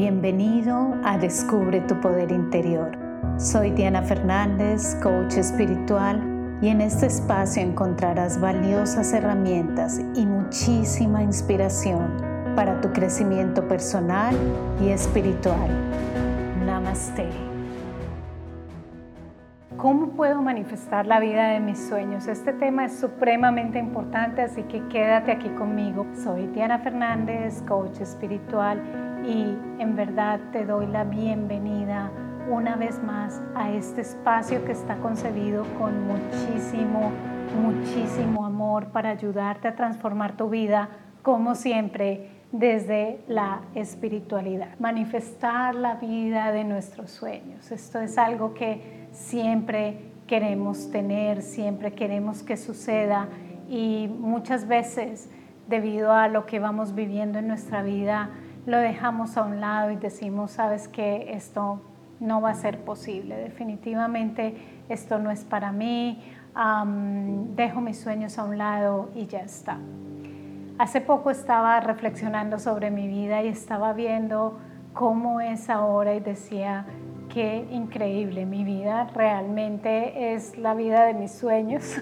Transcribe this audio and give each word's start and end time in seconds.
Bienvenido 0.00 0.96
a 1.04 1.18
Descubre 1.18 1.82
tu 1.82 2.00
Poder 2.00 2.32
Interior. 2.32 2.90
Soy 3.36 3.70
Diana 3.72 4.00
Fernández, 4.00 4.94
coach 5.02 5.34
espiritual, 5.34 6.58
y 6.62 6.68
en 6.68 6.80
este 6.80 7.04
espacio 7.04 7.62
encontrarás 7.62 8.40
valiosas 8.40 9.12
herramientas 9.12 10.00
y 10.14 10.24
muchísima 10.24 11.22
inspiración 11.22 12.16
para 12.56 12.80
tu 12.80 12.90
crecimiento 12.94 13.68
personal 13.68 14.34
y 14.80 14.88
espiritual. 14.88 15.68
Namaste. 16.64 17.28
¿Cómo 19.76 20.12
puedo 20.12 20.40
manifestar 20.40 21.06
la 21.06 21.20
vida 21.20 21.48
de 21.48 21.60
mis 21.60 21.78
sueños? 21.78 22.26
Este 22.26 22.54
tema 22.54 22.86
es 22.86 22.98
supremamente 22.98 23.78
importante, 23.78 24.40
así 24.40 24.62
que 24.62 24.82
quédate 24.88 25.30
aquí 25.30 25.50
conmigo. 25.50 26.06
Soy 26.24 26.46
Diana 26.46 26.78
Fernández, 26.78 27.62
coach 27.68 28.00
espiritual 28.00 29.09
y 29.26 29.56
en 29.78 29.96
verdad 29.96 30.40
te 30.52 30.64
doy 30.64 30.86
la 30.86 31.04
bienvenida 31.04 32.10
una 32.50 32.76
vez 32.76 33.02
más 33.02 33.40
a 33.54 33.70
este 33.70 34.00
espacio 34.00 34.64
que 34.64 34.72
está 34.72 34.96
concebido 34.96 35.64
con 35.78 36.06
muchísimo, 36.06 37.12
muchísimo 37.60 38.44
amor 38.44 38.86
para 38.86 39.10
ayudarte 39.10 39.68
a 39.68 39.76
transformar 39.76 40.36
tu 40.36 40.48
vida, 40.48 40.88
como 41.22 41.54
siempre, 41.54 42.30
desde 42.50 43.20
la 43.28 43.60
espiritualidad. 43.74 44.78
Manifestar 44.80 45.74
la 45.74 45.94
vida 45.94 46.50
de 46.50 46.64
nuestros 46.64 47.10
sueños. 47.10 47.70
Esto 47.70 48.00
es 48.00 48.18
algo 48.18 48.54
que 48.54 49.06
siempre 49.12 50.10
queremos 50.26 50.90
tener, 50.90 51.42
siempre 51.42 51.92
queremos 51.92 52.42
que 52.42 52.56
suceda 52.56 53.28
y 53.68 54.08
muchas 54.18 54.66
veces 54.66 55.30
debido 55.68 56.12
a 56.12 56.26
lo 56.28 56.46
que 56.46 56.58
vamos 56.58 56.94
viviendo 56.94 57.38
en 57.38 57.46
nuestra 57.46 57.82
vida, 57.82 58.30
lo 58.66 58.78
dejamos 58.78 59.36
a 59.36 59.42
un 59.42 59.60
lado 59.60 59.90
y 59.90 59.96
decimos, 59.96 60.52
sabes 60.52 60.88
que 60.88 61.32
esto 61.32 61.80
no 62.20 62.40
va 62.40 62.50
a 62.50 62.54
ser 62.54 62.80
posible, 62.84 63.36
definitivamente 63.36 64.54
esto 64.88 65.18
no 65.18 65.30
es 65.30 65.44
para 65.44 65.72
mí, 65.72 66.22
dejo 67.54 67.80
mis 67.80 67.98
sueños 67.98 68.38
a 68.38 68.44
un 68.44 68.58
lado 68.58 69.10
y 69.14 69.26
ya 69.26 69.40
está. 69.40 69.78
Hace 70.78 71.00
poco 71.00 71.30
estaba 71.30 71.80
reflexionando 71.80 72.58
sobre 72.58 72.90
mi 72.90 73.06
vida 73.06 73.42
y 73.42 73.48
estaba 73.48 73.92
viendo 73.92 74.58
cómo 74.92 75.40
es 75.40 75.70
ahora 75.70 76.14
y 76.14 76.20
decía, 76.20 76.84
qué 77.28 77.66
increíble, 77.70 78.44
mi 78.44 78.64
vida 78.64 79.08
realmente 79.14 80.34
es 80.34 80.58
la 80.58 80.74
vida 80.74 81.04
de 81.04 81.14
mis 81.14 81.32
sueños 81.32 81.98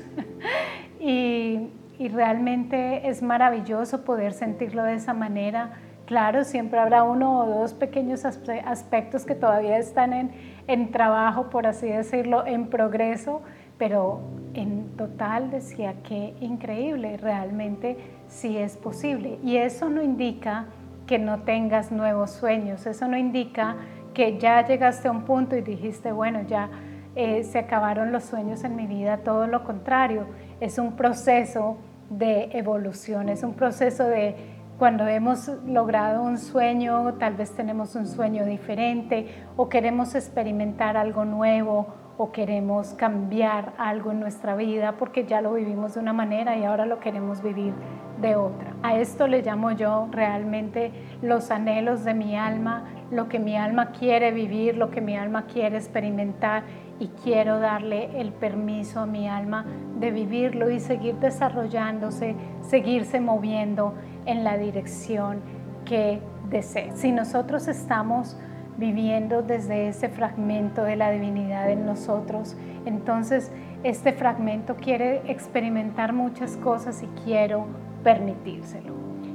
y, 1.00 1.70
y 1.98 2.08
realmente 2.08 3.08
es 3.08 3.22
maravilloso 3.22 4.04
poder 4.04 4.32
sentirlo 4.32 4.84
de 4.84 4.94
esa 4.94 5.12
manera 5.12 5.72
Claro, 6.08 6.42
siempre 6.44 6.80
habrá 6.80 7.02
uno 7.02 7.40
o 7.40 7.44
dos 7.44 7.74
pequeños 7.74 8.24
aspectos 8.24 9.26
que 9.26 9.34
todavía 9.34 9.76
están 9.76 10.32
en, 10.66 10.90
trabajo, 10.90 11.50
por 11.50 11.66
así 11.66 11.86
decirlo, 11.86 12.46
en 12.46 12.68
progreso, 12.68 13.42
pero 13.76 14.22
en 14.54 14.96
total 14.96 15.50
decía 15.50 15.96
que 16.02 16.32
increíble, 16.40 17.18
realmente 17.18 17.98
sí 18.26 18.56
es 18.56 18.78
posible. 18.78 19.38
Y 19.44 19.58
eso 19.58 19.90
no 19.90 20.02
indica 20.02 20.64
que 21.06 21.18
no 21.18 21.42
tengas 21.42 21.92
nuevos 21.92 22.30
sueños, 22.30 22.86
eso 22.86 23.06
no 23.06 23.18
indica 23.18 23.76
que 24.14 24.38
ya 24.38 24.64
llegaste 24.64 25.08
a 25.08 25.10
un 25.10 25.24
punto 25.24 25.56
y 25.56 25.60
dijiste, 25.60 26.10
bueno, 26.10 26.40
ya 26.48 26.70
eh, 27.16 27.44
se 27.44 27.58
acabaron 27.58 28.12
los 28.12 28.24
sueños 28.24 28.64
en 28.64 28.76
mi 28.76 28.86
vida, 28.86 29.18
todo 29.18 29.46
lo 29.46 29.62
contrario, 29.62 30.24
es 30.58 30.78
un 30.78 30.96
proceso 30.96 31.76
de 32.08 32.48
evolución, 32.52 33.28
es 33.28 33.42
un 33.42 33.52
proceso 33.52 34.04
de 34.04 34.57
cuando 34.78 35.08
hemos 35.08 35.48
logrado 35.66 36.22
un 36.22 36.38
sueño, 36.38 37.14
tal 37.14 37.34
vez 37.34 37.52
tenemos 37.52 37.96
un 37.96 38.06
sueño 38.06 38.44
diferente 38.44 39.26
o 39.56 39.68
queremos 39.68 40.14
experimentar 40.14 40.96
algo 40.96 41.24
nuevo 41.24 41.88
o 42.16 42.30
queremos 42.30 42.94
cambiar 42.94 43.74
algo 43.76 44.12
en 44.12 44.20
nuestra 44.20 44.54
vida 44.54 44.92
porque 44.96 45.24
ya 45.24 45.40
lo 45.40 45.54
vivimos 45.54 45.94
de 45.94 46.00
una 46.00 46.12
manera 46.12 46.56
y 46.56 46.64
ahora 46.64 46.86
lo 46.86 47.00
queremos 47.00 47.42
vivir 47.42 47.72
de 48.20 48.36
otra. 48.36 48.75
A 48.84 48.97
esto 48.97 49.26
le 49.26 49.42
llamo 49.42 49.72
yo 49.72 50.08
realmente 50.12 50.92
los 51.22 51.50
anhelos 51.50 52.04
de 52.04 52.14
mi 52.14 52.36
alma, 52.36 52.84
lo 53.10 53.28
que 53.28 53.41
mi 53.41 53.56
alma 53.56 53.91
quiere 53.91 54.30
vivir, 54.30 54.76
lo 54.76 54.91
que 54.91 55.00
mi 55.00 55.16
alma 55.16 55.47
quiere 55.47 55.76
experimentar 55.76 56.62
y 57.00 57.09
quiero 57.22 57.60
darle 57.60 58.20
el 58.20 58.32
permiso 58.32 59.00
a 59.00 59.06
mi 59.06 59.28
alma 59.28 59.64
de 59.98 60.10
vivirlo 60.10 60.70
y 60.70 60.81
seguir 60.81 61.16
desarrollándose, 61.16 62.34
seguirse 62.62 63.20
moviendo 63.20 63.94
en 64.26 64.44
la 64.44 64.56
dirección 64.56 65.41
que 65.84 66.20
desee. 66.50 66.92
Si 66.94 67.12
nosotros 67.12 67.69
estamos 67.69 68.36
viviendo 68.76 69.42
desde 69.42 69.88
ese 69.88 70.09
fragmento 70.09 70.82
de 70.82 70.97
la 70.97 71.10
divinidad 71.10 71.70
en 71.70 71.84
nosotros, 71.84 72.56
entonces 72.86 73.50
este 73.82 74.12
fragmento 74.12 74.76
quiere 74.76 75.22
experimentar 75.30 76.12
muchas 76.12 76.56
cosas 76.56 77.03
y 77.03 77.06
quiero 77.25 77.66
permitírselo. 78.03 78.94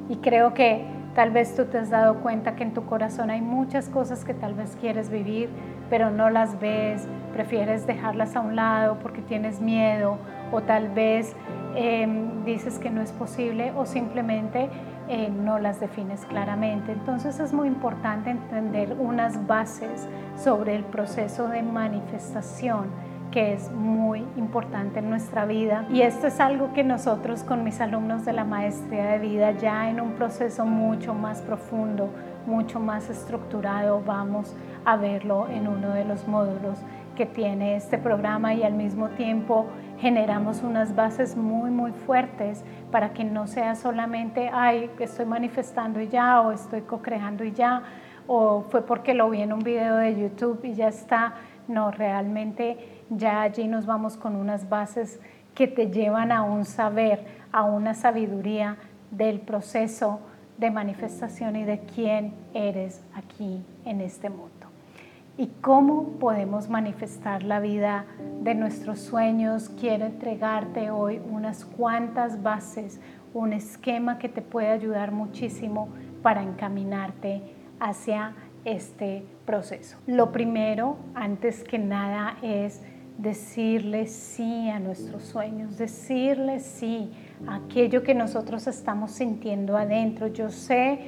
Y 0.09 0.17
creo 0.17 0.53
que 0.53 0.85
tal 1.15 1.31
vez 1.31 1.55
tú 1.55 1.65
te 1.65 1.77
has 1.77 1.89
dado 1.89 2.21
cuenta 2.21 2.55
que 2.55 2.63
en 2.63 2.73
tu 2.73 2.85
corazón 2.85 3.29
hay 3.29 3.41
muchas 3.41 3.89
cosas 3.89 4.25
que 4.25 4.33
tal 4.33 4.53
vez 4.53 4.77
quieres 4.79 5.09
vivir, 5.09 5.49
pero 5.89 6.09
no 6.09 6.29
las 6.29 6.59
ves, 6.59 7.07
prefieres 7.33 7.85
dejarlas 7.85 8.35
a 8.35 8.41
un 8.41 8.55
lado 8.55 8.97
porque 8.99 9.21
tienes 9.21 9.61
miedo 9.61 10.17
o 10.51 10.61
tal 10.61 10.89
vez 10.89 11.35
Em, 11.75 12.45
dices 12.45 12.77
que 12.77 12.91
no 12.91 13.01
es 13.01 13.11
posible 13.11 13.73
o 13.75 13.87
simplemente 13.87 14.69
eh, 15.07 15.29
no 15.29 15.57
las 15.57 15.79
defines 15.79 16.23
claramente. 16.25 16.91
Entonces 16.91 17.39
es 17.39 17.51
muy 17.51 17.67
importante 17.67 18.29
entender 18.29 18.95
unas 18.99 19.47
bases 19.47 20.07
sobre 20.37 20.75
el 20.75 20.83
proceso 20.83 21.47
de 21.47 21.63
manifestación 21.63 22.89
que 23.33 23.53
es 23.53 23.71
muy 23.71 24.19
importante 24.37 24.99
en 24.99 25.09
nuestra 25.09 25.45
vida. 25.45 25.87
Y 25.91 26.01
esto 26.01 26.27
es 26.27 26.39
algo 26.39 26.71
que 26.73 26.83
nosotros 26.83 27.43
con 27.43 27.63
mis 27.63 27.81
alumnos 27.81 28.25
de 28.25 28.33
la 28.33 28.43
maestría 28.43 29.05
de 29.07 29.17
vida 29.17 29.51
ya 29.53 29.89
en 29.89 29.99
un 29.99 30.11
proceso 30.11 30.67
mucho 30.67 31.15
más 31.15 31.41
profundo, 31.41 32.11
mucho 32.45 32.79
más 32.79 33.09
estructurado, 33.09 34.03
vamos 34.05 34.55
a 34.85 34.97
verlo 34.97 35.47
en 35.49 35.67
uno 35.67 35.89
de 35.95 36.05
los 36.05 36.27
módulos 36.27 36.77
que 37.15 37.25
tiene 37.25 37.75
este 37.75 37.97
programa 37.97 38.53
y 38.53 38.61
al 38.61 38.73
mismo 38.73 39.09
tiempo 39.09 39.65
generamos 39.97 40.61
unas 40.61 40.95
bases 40.95 41.35
muy, 41.35 41.71
muy 41.71 41.91
fuertes 41.91 42.63
para 42.91 43.13
que 43.13 43.23
no 43.23 43.47
sea 43.47 43.73
solamente, 43.73 44.51
ay, 44.53 44.91
estoy 44.99 45.25
manifestando 45.25 45.99
y 45.99 46.07
ya, 46.07 46.39
o 46.41 46.51
estoy 46.51 46.81
co-creando 46.81 47.43
y 47.43 47.51
ya, 47.51 47.81
o 48.27 48.61
fue 48.61 48.85
porque 48.85 49.15
lo 49.15 49.31
vi 49.31 49.41
en 49.41 49.53
un 49.53 49.63
video 49.63 49.95
de 49.95 50.21
YouTube 50.21 50.59
y 50.65 50.75
ya 50.75 50.89
está. 50.89 51.33
No, 51.67 51.91
realmente 51.91 52.92
ya 53.09 53.41
allí 53.41 53.67
nos 53.67 53.85
vamos 53.85 54.17
con 54.17 54.35
unas 54.35 54.69
bases 54.69 55.19
que 55.55 55.67
te 55.67 55.91
llevan 55.91 56.31
a 56.31 56.43
un 56.43 56.65
saber, 56.65 57.25
a 57.51 57.63
una 57.63 57.93
sabiduría 57.93 58.77
del 59.11 59.39
proceso 59.39 60.19
de 60.57 60.71
manifestación 60.71 61.55
y 61.55 61.63
de 61.63 61.79
quién 61.79 62.33
eres 62.53 63.01
aquí 63.15 63.63
en 63.85 64.01
este 64.01 64.29
mundo 64.29 64.73
y 65.37 65.47
cómo 65.61 66.19
podemos 66.19 66.69
manifestar 66.69 67.43
la 67.43 67.59
vida 67.59 68.05
de 68.41 68.53
nuestros 68.53 68.99
sueños. 68.99 69.69
Quiero 69.79 70.05
entregarte 70.05 70.91
hoy 70.91 71.19
unas 71.29 71.65
cuantas 71.65 72.43
bases, 72.43 72.99
un 73.33 73.53
esquema 73.53 74.19
que 74.19 74.29
te 74.29 74.41
puede 74.41 74.69
ayudar 74.69 75.11
muchísimo 75.11 75.89
para 76.21 76.43
encaminarte 76.43 77.41
hacia 77.79 78.35
este 78.63 79.25
proceso. 79.45 79.97
Lo 80.05 80.31
primero, 80.31 80.97
antes 81.15 81.63
que 81.63 81.79
nada, 81.79 82.37
es 82.41 82.81
decirle 83.17 84.07
sí 84.07 84.69
a 84.69 84.79
nuestros 84.79 85.23
sueños, 85.23 85.77
decirle 85.77 86.59
sí 86.59 87.11
a 87.47 87.55
aquello 87.55 88.03
que 88.03 88.15
nosotros 88.15 88.67
estamos 88.67 89.11
sintiendo 89.11 89.77
adentro. 89.77 90.27
Yo 90.27 90.49
sé 90.49 90.99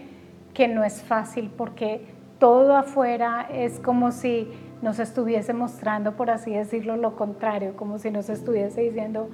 que 0.53 0.67
no 0.67 0.83
es 0.83 1.01
fácil 1.01 1.51
porque 1.55 2.05
todo 2.39 2.75
afuera 2.75 3.47
es 3.51 3.79
como 3.79 4.11
si 4.11 4.47
nos 4.81 4.99
estuviese 4.99 5.53
mostrando, 5.53 6.15
por 6.15 6.29
así 6.29 6.51
decirlo, 6.51 6.95
lo 6.97 7.15
contrario, 7.15 7.75
como 7.75 7.97
si 7.97 8.11
nos 8.11 8.29
estuviese 8.29 8.81
diciendo, 8.81 9.29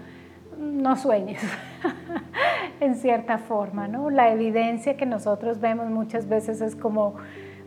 no 0.57 0.95
sueñes, 0.95 1.41
en 2.79 2.95
cierta 2.95 3.37
forma, 3.37 3.87
¿no? 3.87 4.09
La 4.09 4.31
evidencia 4.31 4.95
que 4.97 5.05
nosotros 5.05 5.59
vemos 5.59 5.89
muchas 5.89 6.27
veces 6.27 6.61
es 6.61 6.75
como, 6.75 7.15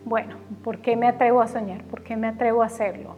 bueno, 0.05 0.37
¿por 0.63 0.79
qué 0.79 0.97
me 0.97 1.09
atrevo 1.09 1.43
a 1.43 1.49
soñar? 1.49 1.83
¿Por 1.85 2.03
qué 2.03 2.17
me 2.17 2.29
atrevo 2.29 2.63
a 2.63 2.67
hacerlo? 2.67 3.17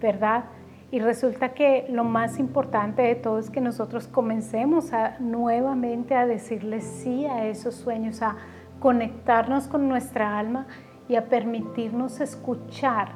¿Verdad? 0.00 0.44
Y 0.90 1.00
resulta 1.00 1.52
que 1.52 1.86
lo 1.90 2.04
más 2.04 2.38
importante 2.38 3.02
de 3.02 3.16
todo 3.16 3.38
es 3.38 3.50
que 3.50 3.60
nosotros 3.60 4.06
comencemos 4.06 4.90
nuevamente 5.18 6.14
a 6.14 6.26
decirle 6.26 6.80
sí 6.80 7.26
a 7.26 7.46
esos 7.46 7.74
sueños, 7.74 8.22
a 8.22 8.36
conectarnos 8.78 9.66
con 9.66 9.88
nuestra 9.88 10.38
alma 10.38 10.66
y 11.08 11.16
a 11.16 11.28
permitirnos 11.28 12.20
escuchar 12.20 13.08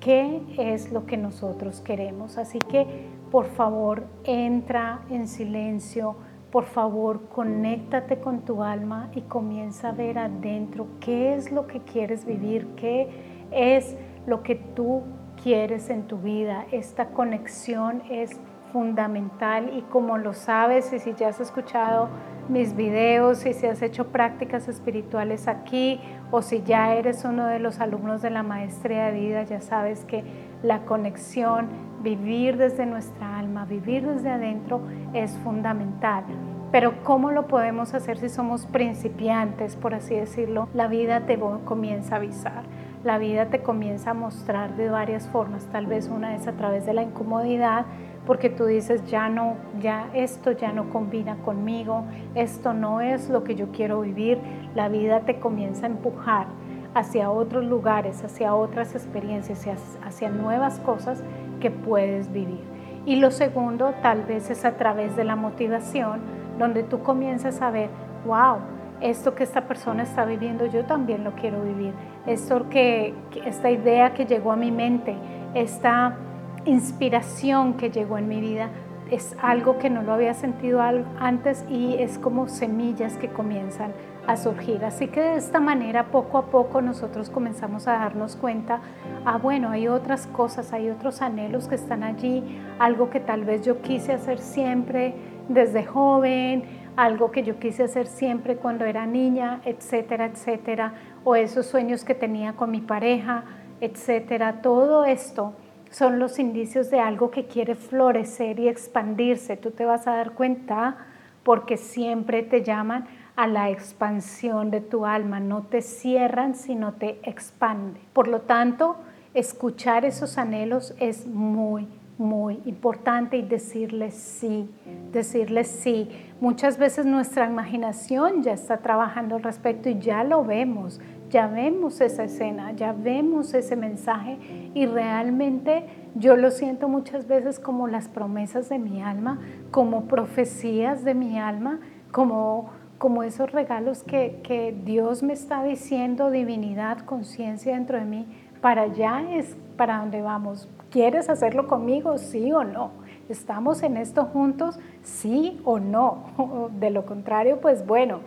qué 0.00 0.42
es 0.58 0.90
lo 0.90 1.04
que 1.04 1.18
nosotros 1.18 1.80
queremos. 1.82 2.38
Así 2.38 2.58
que 2.58 3.08
por 3.30 3.46
favor 3.46 4.04
entra 4.24 5.02
en 5.10 5.28
silencio, 5.28 6.16
por 6.50 6.64
favor, 6.64 7.28
conéctate 7.28 8.20
con 8.20 8.40
tu 8.40 8.62
alma 8.62 9.10
y 9.14 9.22
comienza 9.22 9.90
a 9.90 9.92
ver 9.92 10.18
adentro 10.18 10.86
qué 11.00 11.34
es 11.34 11.52
lo 11.52 11.66
que 11.66 11.80
quieres 11.80 12.24
vivir, 12.24 12.68
qué 12.76 13.08
es 13.50 13.96
lo 14.26 14.42
que 14.42 14.54
tú 14.54 15.02
quieres 15.42 15.90
en 15.90 16.04
tu 16.04 16.18
vida. 16.18 16.66
Esta 16.70 17.06
conexión 17.06 18.02
es 18.10 18.38
fundamental 18.72 19.70
y 19.76 19.82
como 19.82 20.16
lo 20.16 20.32
sabes 20.32 20.92
y 20.92 20.98
si 20.98 21.12
ya 21.14 21.28
has 21.28 21.40
escuchado 21.40 22.08
mis 22.48 22.74
videos 22.74 23.44
y 23.46 23.52
si 23.52 23.66
has 23.66 23.82
hecho 23.82 24.08
prácticas 24.08 24.66
espirituales 24.66 25.46
aquí 25.46 26.00
o 26.30 26.42
si 26.42 26.62
ya 26.62 26.94
eres 26.94 27.24
uno 27.24 27.46
de 27.46 27.58
los 27.58 27.80
alumnos 27.80 28.22
de 28.22 28.30
la 28.30 28.42
maestría 28.42 29.06
de 29.06 29.20
vida, 29.20 29.42
ya 29.42 29.60
sabes 29.60 30.04
que 30.04 30.24
la 30.62 30.84
conexión, 30.84 31.68
vivir 32.02 32.56
desde 32.56 32.86
nuestra 32.86 33.38
alma, 33.38 33.64
vivir 33.64 34.06
desde 34.06 34.30
adentro 34.30 34.80
es 35.12 35.36
fundamental. 35.38 36.24
Pero 36.72 37.02
¿cómo 37.04 37.30
lo 37.30 37.48
podemos 37.48 37.92
hacer 37.92 38.16
si 38.16 38.30
somos 38.30 38.64
principiantes, 38.66 39.76
por 39.76 39.94
así 39.94 40.14
decirlo? 40.14 40.68
La 40.72 40.88
vida 40.88 41.26
te 41.26 41.38
comienza 41.66 42.14
a 42.14 42.18
avisar, 42.18 42.62
la 43.04 43.18
vida 43.18 43.46
te 43.46 43.62
comienza 43.62 44.10
a 44.10 44.14
mostrar 44.14 44.76
de 44.76 44.88
varias 44.88 45.28
formas. 45.28 45.66
Tal 45.66 45.86
vez 45.86 46.08
una 46.08 46.36
es 46.36 46.46
a 46.46 46.52
través 46.52 46.86
de 46.86 46.94
la 46.94 47.02
incomodidad, 47.02 47.86
porque 48.26 48.48
tú 48.48 48.66
dices, 48.66 49.04
ya 49.10 49.28
no, 49.28 49.56
ya 49.80 50.08
esto 50.14 50.52
ya 50.52 50.72
no 50.72 50.90
combina 50.90 51.36
conmigo, 51.38 52.04
esto 52.34 52.72
no 52.72 53.00
es 53.00 53.28
lo 53.28 53.42
que 53.42 53.56
yo 53.56 53.72
quiero 53.72 54.02
vivir. 54.02 54.38
La 54.74 54.88
vida 54.88 55.20
te 55.20 55.40
comienza 55.40 55.86
a 55.86 55.90
empujar 55.90 56.46
hacia 56.94 57.30
otros 57.30 57.64
lugares, 57.64 58.22
hacia 58.22 58.54
otras 58.54 58.94
experiencias, 58.94 59.66
hacia 60.04 60.30
nuevas 60.30 60.78
cosas 60.80 61.24
que 61.60 61.70
puedes 61.70 62.32
vivir. 62.32 62.60
Y 63.04 63.16
lo 63.16 63.32
segundo, 63.32 63.94
tal 64.02 64.22
vez 64.22 64.48
es 64.50 64.64
a 64.64 64.76
través 64.76 65.16
de 65.16 65.24
la 65.24 65.34
motivación, 65.34 66.20
donde 66.58 66.84
tú 66.84 67.02
comienzas 67.02 67.60
a 67.60 67.72
ver, 67.72 67.90
wow, 68.24 68.58
esto 69.00 69.34
que 69.34 69.42
esta 69.42 69.62
persona 69.62 70.04
está 70.04 70.24
viviendo, 70.24 70.66
yo 70.66 70.84
también 70.84 71.24
lo 71.24 71.32
quiero 71.32 71.60
vivir. 71.62 71.92
Esto 72.26 72.68
que, 72.68 73.14
esta 73.44 73.70
idea 73.70 74.14
que 74.14 74.26
llegó 74.26 74.52
a 74.52 74.56
mi 74.56 74.70
mente, 74.70 75.16
esta 75.54 76.16
inspiración 76.64 77.74
que 77.74 77.90
llegó 77.90 78.18
en 78.18 78.28
mi 78.28 78.40
vida, 78.40 78.70
es 79.10 79.36
algo 79.42 79.78
que 79.78 79.90
no 79.90 80.02
lo 80.02 80.14
había 80.14 80.32
sentido 80.32 80.80
antes 80.80 81.66
y 81.68 81.96
es 81.98 82.18
como 82.18 82.48
semillas 82.48 83.18
que 83.18 83.28
comienzan 83.28 83.92
a 84.26 84.36
surgir. 84.36 84.84
Así 84.84 85.08
que 85.08 85.20
de 85.20 85.36
esta 85.36 85.60
manera, 85.60 86.04
poco 86.04 86.38
a 86.38 86.46
poco, 86.46 86.80
nosotros 86.80 87.28
comenzamos 87.28 87.88
a 87.88 87.92
darnos 87.92 88.36
cuenta, 88.36 88.80
ah, 89.26 89.36
bueno, 89.36 89.68
hay 89.70 89.88
otras 89.88 90.26
cosas, 90.28 90.72
hay 90.72 90.88
otros 90.88 91.20
anhelos 91.20 91.68
que 91.68 91.74
están 91.74 92.04
allí, 92.04 92.42
algo 92.78 93.10
que 93.10 93.20
tal 93.20 93.44
vez 93.44 93.66
yo 93.66 93.82
quise 93.82 94.12
hacer 94.12 94.38
siempre 94.38 95.14
desde 95.48 95.84
joven, 95.84 96.62
algo 96.96 97.30
que 97.30 97.42
yo 97.42 97.58
quise 97.58 97.84
hacer 97.84 98.06
siempre 98.06 98.56
cuando 98.56 98.84
era 98.84 99.06
niña, 99.06 99.60
etcétera, 99.64 100.26
etcétera, 100.26 100.94
o 101.24 101.36
esos 101.36 101.66
sueños 101.66 102.04
que 102.04 102.14
tenía 102.14 102.54
con 102.54 102.70
mi 102.70 102.80
pareja, 102.80 103.44
etcétera. 103.80 104.62
Todo 104.62 105.04
esto 105.04 105.54
son 105.90 106.18
los 106.18 106.38
indicios 106.38 106.90
de 106.90 107.00
algo 107.00 107.30
que 107.30 107.46
quiere 107.46 107.74
florecer 107.74 108.58
y 108.58 108.68
expandirse. 108.68 109.56
Tú 109.56 109.70
te 109.70 109.84
vas 109.84 110.06
a 110.06 110.16
dar 110.16 110.32
cuenta 110.32 110.96
porque 111.42 111.76
siempre 111.76 112.42
te 112.42 112.62
llaman 112.62 113.06
a 113.36 113.46
la 113.46 113.70
expansión 113.70 114.70
de 114.70 114.80
tu 114.80 115.06
alma, 115.06 115.40
no 115.40 115.62
te 115.62 115.82
cierran, 115.82 116.54
sino 116.54 116.94
te 116.94 117.18
expanden. 117.22 118.02
Por 118.12 118.28
lo 118.28 118.42
tanto, 118.42 118.96
escuchar 119.34 120.04
esos 120.04 120.38
anhelos 120.38 120.94
es 120.98 121.26
muy, 121.26 121.88
muy 122.18 122.60
importante 122.66 123.36
y 123.36 123.42
decirles 123.42 124.14
sí, 124.14 124.68
decirles 125.12 125.68
sí. 125.68 126.08
Muchas 126.40 126.78
veces 126.78 127.06
nuestra 127.06 127.46
imaginación 127.46 128.42
ya 128.42 128.52
está 128.52 128.78
trabajando 128.78 129.36
al 129.36 129.42
respecto 129.42 129.88
y 129.88 129.98
ya 129.98 130.22
lo 130.24 130.44
vemos, 130.44 131.00
ya 131.30 131.46
vemos 131.46 132.00
esa 132.00 132.24
escena, 132.24 132.72
ya 132.72 132.92
vemos 132.92 133.54
ese 133.54 133.76
mensaje 133.76 134.38
y 134.74 134.86
realmente 134.86 135.86
yo 136.14 136.36
lo 136.36 136.50
siento 136.50 136.88
muchas 136.88 137.26
veces 137.26 137.58
como 137.58 137.88
las 137.88 138.08
promesas 138.08 138.68
de 138.68 138.78
mi 138.78 139.02
alma, 139.02 139.40
como 139.70 140.04
profecías 140.04 141.04
de 141.04 141.14
mi 141.14 141.38
alma, 141.38 141.80
como, 142.12 142.70
como 142.98 143.22
esos 143.22 143.50
regalos 143.50 144.02
que, 144.02 144.40
que 144.44 144.76
Dios 144.84 145.22
me 145.22 145.32
está 145.32 145.64
diciendo, 145.64 146.30
divinidad, 146.30 146.98
conciencia 146.98 147.74
dentro 147.74 147.98
de 147.98 148.04
mí, 148.04 148.26
para 148.60 148.82
allá 148.82 149.22
es 149.32 149.56
para 149.76 149.98
donde 149.98 150.20
vamos. 150.20 150.68
¿Quieres 150.92 151.30
hacerlo 151.30 151.68
conmigo? 151.68 152.18
Sí 152.18 152.52
o 152.52 152.64
no. 152.64 152.90
¿Estamos 153.30 153.82
en 153.82 153.96
esto 153.96 154.26
juntos? 154.26 154.78
Sí 155.02 155.58
o 155.64 155.78
no. 155.78 156.70
De 156.78 156.90
lo 156.90 157.06
contrario, 157.06 157.62
pues 157.62 157.86
bueno, 157.86 158.20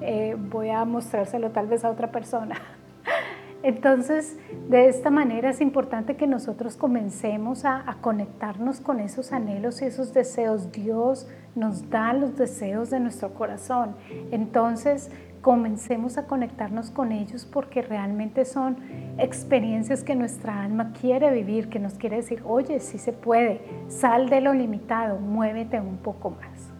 eh, 0.00 0.34
voy 0.38 0.70
a 0.70 0.86
mostrárselo 0.86 1.50
tal 1.50 1.66
vez 1.66 1.84
a 1.84 1.90
otra 1.90 2.10
persona. 2.10 2.56
Entonces, 3.62 4.38
de 4.70 4.88
esta 4.88 5.10
manera 5.10 5.50
es 5.50 5.60
importante 5.60 6.16
que 6.16 6.26
nosotros 6.26 6.76
comencemos 6.76 7.66
a, 7.66 7.82
a, 7.86 8.00
conectarnos 8.00 8.80
con 8.80 9.00
esos 9.00 9.32
anhelos 9.32 9.82
y 9.82 9.84
esos 9.84 10.14
deseos. 10.14 10.72
Dios 10.72 11.28
nos 11.54 11.90
da 11.90 12.14
los 12.14 12.38
deseos 12.38 12.88
de 12.88 13.00
nuestro 13.00 13.34
corazón. 13.34 13.94
Entonces, 14.30 15.10
comencemos 15.46 16.18
a 16.18 16.26
conectarnos 16.26 16.90
con 16.90 17.12
ellos 17.12 17.46
porque 17.46 17.80
realmente 17.80 18.44
son 18.44 18.78
experiencias 19.16 20.02
que 20.02 20.16
nuestra 20.16 20.64
alma 20.64 20.92
quiere 21.00 21.30
vivir, 21.30 21.68
que 21.68 21.78
nos 21.78 21.94
quiere 21.94 22.16
decir, 22.16 22.42
oye, 22.44 22.80
sí 22.80 22.98
se 22.98 23.12
puede, 23.12 23.60
sal 23.86 24.28
de 24.28 24.40
lo 24.40 24.52
limitado, 24.52 25.20
muévete 25.20 25.78
un 25.78 25.98
poco 25.98 26.30
más. 26.30 26.72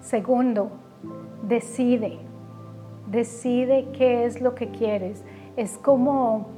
Segundo, 0.00 0.72
decide, 1.46 2.18
decide 3.08 3.86
qué 3.96 4.24
es 4.24 4.40
lo 4.40 4.56
que 4.56 4.70
quieres. 4.70 5.22
Es 5.56 5.78
como, 5.78 6.48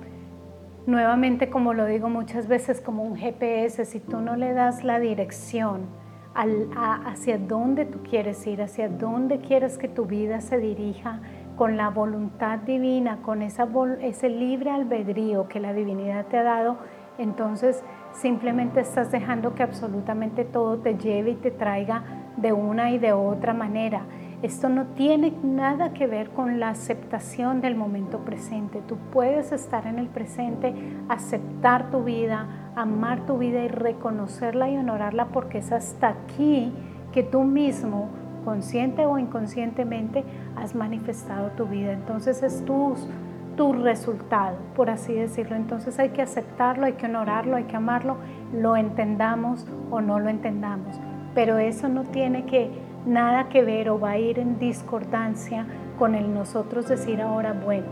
nuevamente 0.87 1.51
como 1.51 1.75
lo 1.75 1.85
digo 1.85 2.09
muchas 2.09 2.49
veces, 2.49 2.81
como 2.81 3.03
un 3.03 3.17
GPS, 3.17 3.85
si 3.85 4.01
tú 4.01 4.23
no 4.23 4.37
le 4.37 4.55
das 4.55 4.83
la 4.83 4.99
dirección 4.99 6.04
hacia 6.35 7.39
dónde 7.39 7.85
tú 7.85 8.03
quieres 8.03 8.47
ir, 8.47 8.63
hacia 8.63 8.89
dónde 8.89 9.39
quieres 9.39 9.79
que 9.79 9.89
tu 9.89 10.05
vida 10.05 10.41
se 10.41 10.59
dirija, 10.59 11.21
con 11.57 11.77
la 11.77 11.91
voluntad 11.91 12.59
divina, 12.59 13.19
con 13.23 13.43
ese 13.43 14.29
libre 14.29 14.71
albedrío 14.71 15.47
que 15.47 15.61
la 15.61 15.73
divinidad 15.73 16.27
te 16.27 16.39
ha 16.39 16.43
dado, 16.43 16.79
entonces 17.19 17.85
simplemente 18.13 18.81
estás 18.81 19.13
dejando 19.13 19.55
que 19.55 19.63
absolutamente 19.63 20.45
todo 20.45 20.79
te 20.79 20.97
lleve 20.97 21.31
y 21.31 21.37
te 21.37 21.53
traiga 21.53 22.03
de 22.37 22.53
una 22.53 22.91
y 22.91 22.99
de 22.99 23.13
otra 23.13 23.55
manera. 23.55 24.03
Esto 24.43 24.69
no 24.69 24.87
tiene 24.89 25.33
nada 25.43 25.93
que 25.95 26.07
ver 26.07 26.31
con 26.31 26.61
la 26.61 26.71
aceptación 26.71 27.61
del 27.61 27.77
momento 27.77 28.19
presente. 28.19 28.83
Tú 28.87 28.97
puedes 29.13 29.53
estar 29.53 29.87
en 29.87 29.99
el 29.99 30.09
presente, 30.09 30.75
aceptar 31.09 31.91
tu 31.91 32.05
vida, 32.05 32.47
amar 32.77 33.25
tu 33.27 33.39
vida 33.39 33.63
y 33.65 33.69
reconocerla 33.69 34.69
y 34.69 34.77
honorarla 34.77 35.27
porque 35.27 35.59
es 35.59 35.73
hasta 35.73 36.09
aquí 36.09 36.73
que 37.13 37.23
tú 37.23 37.45
mismo, 37.45 38.09
consciente 38.45 39.07
o 39.07 39.19
inconscientemente, 39.19 40.25
has 40.57 40.75
manifestado 40.75 41.51
tu 41.51 41.67
vida. 41.67 41.93
Entonces 41.93 42.43
es 42.43 42.65
tu, 42.65 42.95
tu 43.57 43.73
resultado, 43.73 44.59
por 44.77 44.91
así 44.91 45.15
decirlo. 45.15 45.57
Entonces 45.57 45.99
hay 45.99 46.11
que 46.11 46.23
aceptarlo, 46.23 46.87
hay 46.87 46.95
que 46.95 47.07
honorarlo, 47.07 47.57
hay 47.57 47.65
que 47.65 47.77
amarlo, 47.77 48.17
lo 48.53 48.77
entendamos 48.77 49.67
o 49.91 50.01
no 50.01 50.19
lo 50.19 50.29
entendamos. 50.29 51.01
Pero 51.35 51.59
eso 51.59 51.89
no 51.89 52.03
tiene 52.05 52.45
que 52.45 52.71
nada 53.07 53.49
que 53.49 53.63
ver 53.63 53.91
o 53.91 53.99
va 53.99 54.11
a 54.11 54.19
ir 54.19 54.39
en 54.39 54.59
discordancia 54.59 55.67
con 55.99 56.15
el 56.15 56.33
nosotros 56.33 56.89
decir 56.89 57.21
ahora, 57.21 57.53
bueno, 57.53 57.87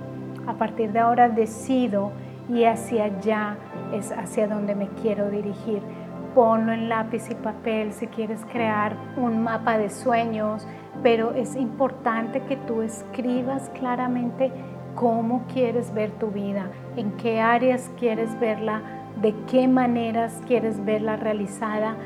a 0.47 0.54
partir 0.54 0.92
de 0.92 0.99
ahora 0.99 1.28
decido 1.28 2.12
y 2.49 2.64
hacia 2.64 3.04
allá 3.04 3.57
es 3.92 4.11
hacia 4.12 4.49
donde 4.49 4.75
me 4.75 4.88
quiero 5.00 5.31
dirigir. 5.31 5.83
Ponlo 6.35 6.73
en 6.73 6.88
lápiz 6.88 7.31
y 7.31 7.35
papel 7.35 7.92
si 7.92 8.07
quieres 8.07 8.45
crear 8.50 8.97
un 9.16 9.42
mapa 9.42 9.76
de 9.76 9.90
sueños, 9.90 10.66
pero 11.02 11.33
es 11.33 11.57
importante 11.57 12.40
que 12.42 12.57
tú 12.57 12.83
escribas 12.83 13.71
claramente 13.71 14.50
cómo 14.95 15.45
quieres 15.52 15.92
ver 15.92 16.11
tu 16.12 16.28
vida, 16.28 16.71
en 16.97 17.12
qué 17.12 17.40
áreas 17.40 17.90
quieres 17.99 18.38
verla, 18.40 18.83
de 19.21 19.35
qué 19.50 19.69
maneras 19.69 20.40
quieres 20.47 20.83
verla 20.85 21.16
realizada. 21.16 21.97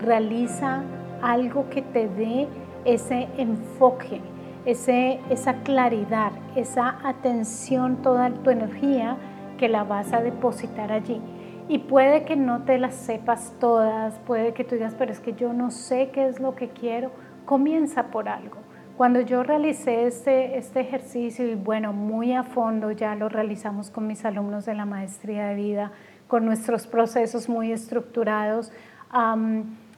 Realiza 0.00 0.82
algo 1.24 1.70
que 1.70 1.82
te 1.82 2.06
dé 2.06 2.46
ese 2.84 3.28
enfoque, 3.38 4.20
ese, 4.66 5.20
esa 5.30 5.62
claridad, 5.62 6.32
esa 6.54 6.98
atención, 7.02 8.02
toda 8.02 8.30
tu 8.30 8.50
energía 8.50 9.16
que 9.58 9.68
la 9.68 9.84
vas 9.84 10.12
a 10.12 10.20
depositar 10.20 10.92
allí. 10.92 11.20
Y 11.66 11.78
puede 11.78 12.24
que 12.24 12.36
no 12.36 12.64
te 12.64 12.78
las 12.78 12.94
sepas 12.94 13.54
todas, 13.58 14.18
puede 14.26 14.52
que 14.52 14.64
tú 14.64 14.74
digas, 14.74 14.94
pero 14.98 15.12
es 15.12 15.20
que 15.20 15.32
yo 15.32 15.54
no 15.54 15.70
sé 15.70 16.10
qué 16.12 16.28
es 16.28 16.40
lo 16.40 16.54
que 16.54 16.68
quiero. 16.68 17.10
Comienza 17.46 18.08
por 18.08 18.28
algo. 18.28 18.58
Cuando 18.98 19.20
yo 19.20 19.42
realicé 19.42 20.06
este, 20.06 20.58
este 20.58 20.80
ejercicio, 20.80 21.50
y 21.50 21.54
bueno, 21.54 21.92
muy 21.94 22.32
a 22.34 22.42
fondo 22.42 22.92
ya 22.92 23.14
lo 23.14 23.30
realizamos 23.30 23.90
con 23.90 24.06
mis 24.06 24.24
alumnos 24.26 24.66
de 24.66 24.74
la 24.74 24.84
maestría 24.84 25.46
de 25.46 25.54
vida, 25.54 25.92
con 26.28 26.44
nuestros 26.44 26.86
procesos 26.86 27.48
muy 27.48 27.72
estructurados, 27.72 28.70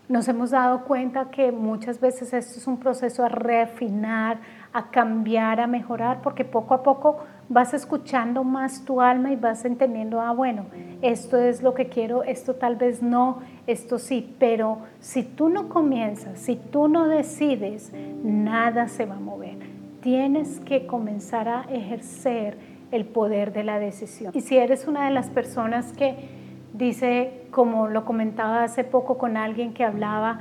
nos 0.09 0.29
hemos 0.29 0.51
dado 0.51 0.85
cuenta 0.85 1.31
que 1.31 1.51
muchas 1.51 2.01
veces 2.01 2.33
esto 2.33 2.59
es 2.59 2.67
un 2.67 2.79
proceso 2.79 3.25
a 3.25 3.29
refinar, 3.29 4.39
a 4.73 4.91
cambiar, 4.91 5.61
a 5.61 5.67
mejorar, 5.67 6.23
porque 6.23 6.45
poco 6.45 6.75
a 6.75 6.83
poco 6.83 7.19
vas 7.49 7.75
escuchando 7.75 8.45
más 8.45 8.85
tu 8.85 9.01
alma 9.01 9.33
y 9.33 9.37
vas 9.37 9.65
entendiendo, 9.65 10.21
ah, 10.21 10.33
bueno, 10.33 10.67
esto 11.03 11.37
es 11.37 11.63
lo 11.63 11.75
que 11.75 11.89
quiero, 11.89 12.23
esto 12.23 12.55
tal 12.55 12.77
vez 12.77 13.03
no, 13.03 13.41
esto 13.67 13.99
sí, 13.99 14.35
pero 14.39 14.79
si 15.01 15.23
tú 15.23 15.49
no 15.49 15.69
comienzas, 15.69 16.39
si 16.39 16.57
tú 16.57 16.89
no 16.89 17.09
decides, 17.09 17.93
nada 18.23 18.89
se 18.89 19.07
va 19.07 19.17
a 19.17 19.21
mover. 19.21 19.59
Tienes 20.03 20.61
que 20.61 20.87
comenzar 20.87 21.49
a 21.49 21.63
ejercer 21.63 22.59
el 22.93 23.07
poder 23.07 23.53
de 23.53 23.65
la 23.65 23.81
decisión. 23.81 24.31
Y 24.35 24.41
si 24.41 24.57
eres 24.57 24.87
una 24.87 25.07
de 25.07 25.11
las 25.11 25.31
personas 25.31 25.93
que 25.93 26.46
dice, 26.77 27.47
como 27.51 27.89
lo 27.89 28.05
comentaba 28.05 28.63
hace 28.63 28.85
poco 28.85 29.19
con 29.19 29.37
alguien 29.37 29.75
que 29.75 29.85
hablaba, 29.85 30.41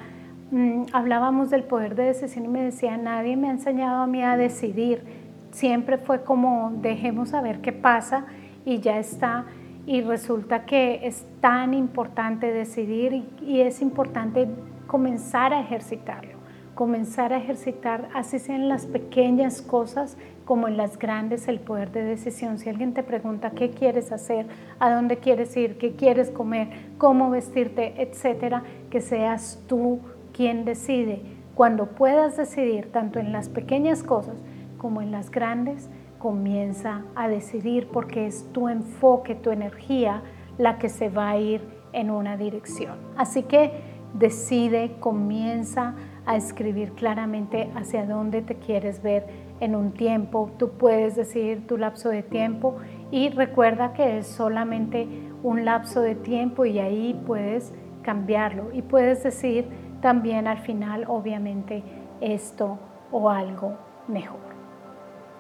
mm, 0.52 0.84
hablábamos 0.94 1.50
del 1.50 1.64
poder 1.64 1.96
de 1.96 2.04
decisión 2.04 2.46
y 2.46 2.48
me 2.50 2.64
decía, 2.64 2.98
nadie 2.98 3.38
me 3.38 3.48
ha 3.48 3.52
enseñado 3.52 4.04
a 4.04 4.08
mí 4.08 4.24
a 4.24 4.38
decidir. 4.38 5.04
Siempre 5.52 5.98
fue 5.98 6.24
como, 6.24 6.72
dejemos 6.82 7.34
a 7.34 7.42
ver 7.42 7.62
qué 7.62 7.72
pasa 7.72 8.26
y 8.66 8.80
ya 8.80 9.00
está. 9.00 9.46
Y 9.86 10.02
resulta 10.02 10.66
que 10.66 11.02
es 11.04 11.26
tan 11.42 11.74
importante 11.74 12.52
decidir 12.52 13.26
y 13.42 13.62
es 13.62 13.82
importante 13.82 14.48
comenzar 14.88 15.54
a 15.54 15.60
ejercitarlo 15.60 16.36
comenzar 16.76 17.32
a 17.34 17.38
ejercitar, 17.38 18.10
así 18.14 18.38
sean 18.38 18.70
las 18.70 18.86
pequeñas 18.86 19.62
cosas 19.62 20.18
como 20.46 20.68
en 20.68 20.78
las 20.78 20.98
grandes, 21.00 21.48
el 21.48 21.60
poder 21.60 21.92
de 21.92 22.04
decisión. 22.04 22.60
Si 22.60 22.70
alguien 22.70 22.94
te 22.94 23.04
pregunta 23.04 23.52
qué 23.52 23.72
quieres 23.72 24.12
hacer, 24.12 24.46
a 24.80 24.94
dónde 24.94 25.18
quieres 25.18 25.58
ir, 25.58 25.78
qué 25.78 25.96
quieres 25.96 26.30
comer, 26.30 26.70
cómo 26.98 27.30
vestirte, 27.32 28.02
etcétera, 28.02 28.64
que 28.90 29.02
seas 29.02 29.60
tú 29.68 30.00
quien 30.34 30.64
decide. 30.64 31.22
Cuando 31.56 31.88
puedas 31.88 32.38
decidir, 32.38 32.92
tanto 32.92 33.20
en 33.20 33.32
las 33.32 33.50
pequeñas 33.50 34.04
cosas 34.04 34.36
como 34.78 35.02
en 35.02 35.12
las 35.12 35.32
grandes, 35.32 35.90
comienza 36.20 37.04
a 37.16 37.28
decidir 37.28 37.88
porque 37.88 38.28
es 38.28 38.52
tu 38.52 38.68
enfoque, 38.70 39.36
tu 39.36 39.52
energía 39.52 40.22
la 40.58 40.78
que 40.78 40.90
se 40.90 41.10
va 41.10 41.30
a 41.30 41.38
ir 41.38 41.62
en 41.94 42.12
una 42.12 42.38
dirección. 42.38 42.98
Así 43.18 43.44
que 43.44 43.72
decide, 44.14 44.96
comienza 45.00 45.96
a 46.26 46.36
escribir 46.36 46.92
claramente 46.94 47.70
hacia 47.76 48.06
dónde 48.06 48.42
te 48.42 48.56
quieres 48.56 49.02
ver 49.02 49.45
en 49.60 49.76
un 49.76 49.92
tiempo. 49.92 50.52
Tú 50.58 50.72
puedes 50.72 51.16
decidir 51.16 51.68
tu 51.68 51.78
lapso 51.78 52.10
de 52.10 52.24
tiempo 52.24 52.78
y 53.12 53.30
recuerda 53.30 53.94
que 53.94 54.18
es 54.18 54.28
solamente 54.28 55.08
un 55.44 55.66
lapso 55.66 56.02
de 56.02 56.16
tiempo 56.16 56.66
y 56.66 56.80
ahí 56.80 57.20
puedes 57.26 57.74
cambiarlo 58.02 58.72
y 58.74 58.82
puedes 58.82 59.24
decir 59.24 59.68
también 60.02 60.48
al 60.48 60.60
final, 60.60 61.06
obviamente, 61.08 61.84
esto 62.22 62.78
o 63.12 63.30
algo 63.30 63.74
mejor. 64.08 64.40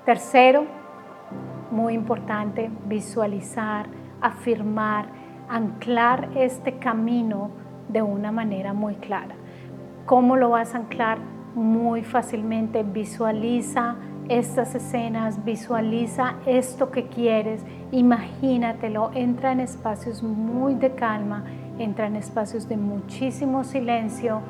Tercero, 0.05 0.65
muy 1.71 1.93
importante, 1.93 2.69
visualizar, 2.85 3.87
afirmar, 4.21 5.07
anclar 5.49 6.29
este 6.35 6.77
camino 6.79 7.51
de 7.89 8.01
una 8.01 8.31
manera 8.31 8.73
muy 8.73 8.95
clara. 8.95 9.35
¿Cómo 10.05 10.35
lo 10.35 10.49
vas 10.49 10.73
a 10.73 10.77
anclar? 10.77 11.34
Muy 11.55 12.03
fácilmente 12.03 12.83
visualiza 12.83 13.95
estas 14.27 14.75
escenas, 14.75 15.45
visualiza 15.45 16.35
esto 16.45 16.91
que 16.91 17.07
quieres, 17.07 17.63
imagínatelo, 17.93 19.11
entra 19.13 19.53
en 19.53 19.61
espacios 19.61 20.21
muy 20.21 20.75
de 20.75 20.95
calma, 20.95 21.45
entra 21.79 22.07
en 22.07 22.17
espacios 22.17 22.67
de 22.67 22.75
muchísimo 22.75 23.63
silencio, 23.63 24.41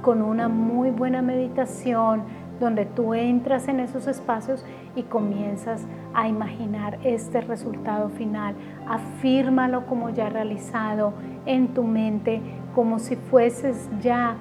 con 0.00 0.22
una 0.22 0.48
muy 0.48 0.90
buena 0.90 1.20
meditación, 1.20 2.22
donde 2.60 2.86
tú 2.86 3.12
entras 3.12 3.68
en 3.68 3.80
esos 3.80 4.06
espacios 4.06 4.64
y 4.96 5.02
comienzas 5.02 5.86
a 6.14 6.28
imaginar 6.28 6.98
este 7.04 7.42
resultado 7.42 8.08
final. 8.08 8.54
Afírmalo 8.88 9.84
como 9.84 10.08
ya 10.08 10.30
realizado 10.30 11.12
en 11.44 11.74
tu 11.74 11.82
mente, 11.82 12.40
como 12.74 12.98
si 12.98 13.16
fueses 13.16 13.90
ya 14.00 14.36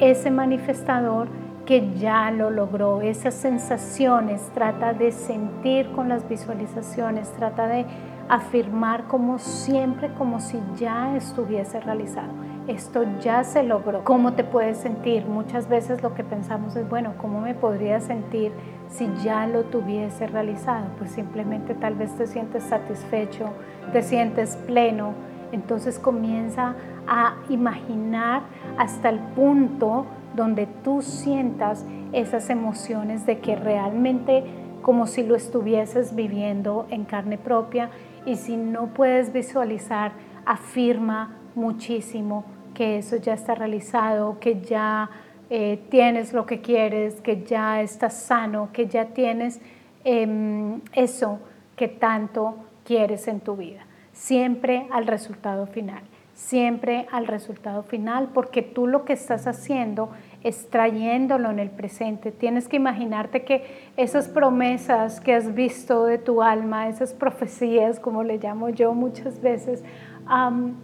ese 0.00 0.32
manifestador 0.32 1.28
que 1.70 1.94
ya 2.00 2.32
lo 2.32 2.50
logró, 2.50 3.00
esas 3.00 3.32
sensaciones, 3.32 4.50
trata 4.54 4.92
de 4.92 5.12
sentir 5.12 5.88
con 5.92 6.08
las 6.08 6.28
visualizaciones, 6.28 7.30
trata 7.34 7.68
de 7.68 7.86
afirmar 8.28 9.04
como 9.04 9.38
siempre, 9.38 10.12
como 10.14 10.40
si 10.40 10.58
ya 10.76 11.16
estuviese 11.16 11.78
realizado. 11.78 12.32
Esto 12.66 13.04
ya 13.20 13.44
se 13.44 13.62
logró. 13.62 14.02
¿Cómo 14.02 14.32
te 14.32 14.42
puedes 14.42 14.78
sentir? 14.78 15.26
Muchas 15.26 15.68
veces 15.68 16.02
lo 16.02 16.12
que 16.12 16.24
pensamos 16.24 16.74
es, 16.74 16.88
bueno, 16.88 17.14
¿cómo 17.18 17.40
me 17.40 17.54
podría 17.54 18.00
sentir 18.00 18.50
si 18.88 19.08
ya 19.22 19.46
lo 19.46 19.62
tuviese 19.62 20.26
realizado? 20.26 20.86
Pues 20.98 21.12
simplemente 21.12 21.76
tal 21.76 21.94
vez 21.94 22.12
te 22.16 22.26
sientes 22.26 22.64
satisfecho, 22.64 23.50
te 23.92 24.02
sientes 24.02 24.56
pleno, 24.66 25.14
entonces 25.52 26.00
comienza 26.00 26.74
a 27.06 27.36
imaginar 27.48 28.42
hasta 28.76 29.08
el 29.08 29.20
punto 29.20 30.06
donde 30.34 30.66
tú 30.66 31.02
sientas 31.02 31.84
esas 32.12 32.50
emociones 32.50 33.26
de 33.26 33.38
que 33.38 33.56
realmente 33.56 34.44
como 34.82 35.06
si 35.06 35.22
lo 35.22 35.36
estuvieses 35.36 36.14
viviendo 36.14 36.86
en 36.90 37.04
carne 37.04 37.38
propia 37.38 37.90
y 38.26 38.36
si 38.36 38.56
no 38.56 38.88
puedes 38.88 39.32
visualizar, 39.32 40.12
afirma 40.46 41.36
muchísimo 41.54 42.44
que 42.74 42.98
eso 42.98 43.16
ya 43.16 43.34
está 43.34 43.54
realizado, 43.54 44.38
que 44.40 44.60
ya 44.60 45.10
eh, 45.50 45.80
tienes 45.90 46.32
lo 46.32 46.46
que 46.46 46.60
quieres, 46.60 47.20
que 47.20 47.42
ya 47.44 47.82
estás 47.82 48.14
sano, 48.14 48.70
que 48.72 48.86
ya 48.86 49.06
tienes 49.06 49.60
em, 50.04 50.80
eso 50.92 51.40
que 51.76 51.88
tanto 51.88 52.56
quieres 52.84 53.26
en 53.28 53.40
tu 53.40 53.56
vida. 53.56 53.84
Siempre 54.12 54.86
al 54.90 55.06
resultado 55.06 55.66
final, 55.66 56.02
siempre 56.40 57.06
al 57.12 57.26
resultado 57.26 57.82
final, 57.82 58.30
porque 58.32 58.62
tú 58.62 58.86
lo 58.86 59.04
que 59.04 59.12
estás 59.12 59.46
haciendo 59.46 60.10
es 60.42 60.70
trayéndolo 60.70 61.50
en 61.50 61.58
el 61.58 61.70
presente. 61.70 62.32
Tienes 62.32 62.66
que 62.66 62.76
imaginarte 62.76 63.44
que 63.44 63.62
esas 63.98 64.26
promesas 64.26 65.20
que 65.20 65.34
has 65.34 65.54
visto 65.54 66.06
de 66.06 66.16
tu 66.16 66.42
alma, 66.42 66.88
esas 66.88 67.12
profecías, 67.12 68.00
como 68.00 68.24
le 68.24 68.38
llamo 68.38 68.70
yo 68.70 68.94
muchas 68.94 69.42
veces, 69.42 69.84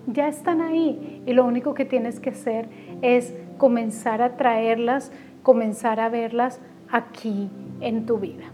ya 0.07 0.29
están 0.29 0.61
ahí 0.61 1.23
y 1.25 1.33
lo 1.33 1.47
único 1.47 1.73
que 1.73 1.85
tienes 1.85 2.21
que 2.21 2.31
hacer 2.31 2.69
es 3.01 3.33
comenzar 3.57 4.21
a 4.21 4.37
traerlas, 4.37 5.11
comenzar 5.43 6.01
a 6.01 6.11
verlas 6.11 6.61
aquí 6.91 7.49
en 7.81 8.05
tu 8.05 8.19
vida 8.19 8.45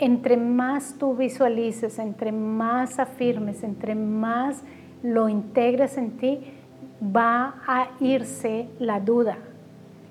entre 0.00 0.36
más 0.36 0.96
tú 0.98 1.14
visualices, 1.14 2.00
entre 2.00 2.32
más 2.32 2.98
afirmes, 2.98 3.62
entre 3.62 3.94
más 3.94 4.64
lo 5.04 5.28
integres 5.28 5.98
en 5.98 6.16
ti, 6.16 6.40
va 7.14 7.56
a 7.66 7.88
irse 8.00 8.68
la 8.78 9.00
duda. 9.00 9.36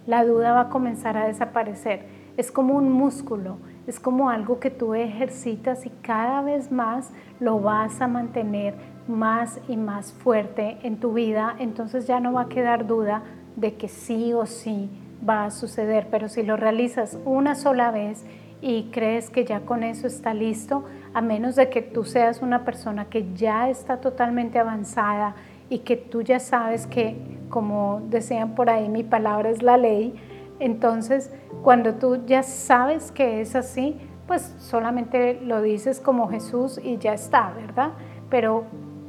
La 0.05 0.23
duda 0.23 0.53
va 0.53 0.61
a 0.61 0.69
comenzar 0.69 1.17
a 1.17 1.25
desaparecer. 1.25 2.05
Es 2.37 2.51
como 2.51 2.75
un 2.75 2.91
músculo, 2.91 3.57
es 3.87 3.99
como 3.99 4.29
algo 4.29 4.59
que 4.59 4.69
tú 4.69 4.93
ejercitas 4.93 5.85
y 5.87 5.89
cada 5.89 6.41
vez 6.43 6.71
más 6.71 7.11
lo 7.39 7.59
vas 7.59 8.01
a 8.01 8.07
mantener 8.07 8.75
más 9.07 9.59
y 9.67 9.77
más 9.77 10.13
fuerte 10.13 10.77
en 10.83 10.99
tu 10.99 11.13
vida. 11.13 11.55
Entonces 11.57 12.05
ya 12.05 12.19
no 12.19 12.33
va 12.33 12.43
a 12.43 12.49
quedar 12.49 12.85
duda 12.85 13.23
de 13.55 13.73
que 13.73 13.87
sí 13.87 14.31
o 14.31 14.45
sí 14.45 14.91
va 15.27 15.45
a 15.45 15.51
suceder. 15.51 16.07
Pero 16.11 16.29
si 16.29 16.43
lo 16.43 16.55
realizas 16.55 17.17
una 17.25 17.55
sola 17.55 17.89
vez, 17.89 18.23
y 18.65 18.83
crees 18.93 19.29
que 19.29 19.43
ya 19.43 19.65
con 19.65 19.83
eso 19.83 20.07
está 20.07 20.33
listo, 20.33 20.85
a 21.13 21.19
menos 21.19 21.57
de 21.57 21.69
que 21.69 21.81
tú 21.81 22.05
seas 22.05 22.41
una 22.41 22.63
persona 22.63 23.09
que 23.09 23.33
ya 23.33 23.69
está 23.69 23.97
totalmente 23.97 24.57
avanzada 24.57 25.35
y 25.69 25.79
que 25.79 25.97
tú 25.97 26.21
ya 26.21 26.39
sabes 26.39 26.87
que, 26.87 27.17
como 27.49 28.01
decían 28.09 28.55
por 28.55 28.69
ahí, 28.69 28.87
mi 28.87 29.03
palabra 29.03 29.49
es 29.49 29.61
la 29.61 29.75
ley, 29.75 30.15
entonces 30.61 31.29
cuando 31.61 31.95
tú 31.95 32.25
ya 32.25 32.41
sabes 32.41 33.11
que 33.11 33.41
es 33.41 33.53
así, 33.57 33.97
pues 34.27 34.55
solamente 34.59 35.41
lo 35.43 35.61
dices 35.61 35.99
como 35.99 36.29
Jesús 36.29 36.79
y 36.81 36.97
ya 36.99 37.13
está, 37.13 37.51
¿verdad? 37.51 37.89
Pero 38.29 38.63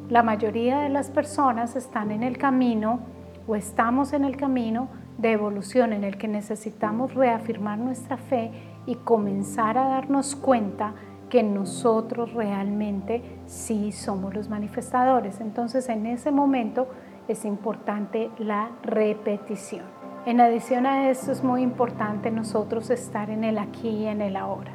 la 0.08 0.24
mayoría 0.24 0.80
de 0.80 0.88
las 0.88 1.10
personas 1.10 1.76
están 1.76 2.10
en 2.10 2.24
el 2.24 2.38
camino 2.38 2.98
o 3.46 3.54
estamos 3.54 4.14
en 4.14 4.24
el 4.24 4.36
camino 4.36 4.88
de 5.18 5.30
evolución 5.30 5.92
en 5.92 6.02
el 6.02 6.18
que 6.18 6.26
necesitamos 6.26 7.14
reafirmar 7.14 7.78
nuestra 7.78 8.16
fe 8.16 8.50
y 8.86 8.96
comenzar 8.96 9.78
a 9.78 9.88
darnos 9.88 10.36
cuenta 10.36 10.94
que 11.28 11.42
nosotros 11.42 12.32
realmente 12.32 13.22
sí 13.46 13.92
somos 13.92 14.34
los 14.34 14.48
manifestadores. 14.48 15.40
Entonces 15.40 15.88
en 15.88 16.06
ese 16.06 16.30
momento 16.30 16.88
es 17.28 17.44
importante 17.44 18.30
la 18.38 18.70
repetición. 18.82 19.84
En 20.26 20.40
adición 20.40 20.86
a 20.86 21.10
esto 21.10 21.32
es 21.32 21.42
muy 21.42 21.62
importante 21.62 22.30
nosotros 22.30 22.90
estar 22.90 23.30
en 23.30 23.44
el 23.44 23.58
aquí 23.58 23.88
y 23.88 24.06
en 24.06 24.20
el 24.20 24.36
ahora. 24.36 24.72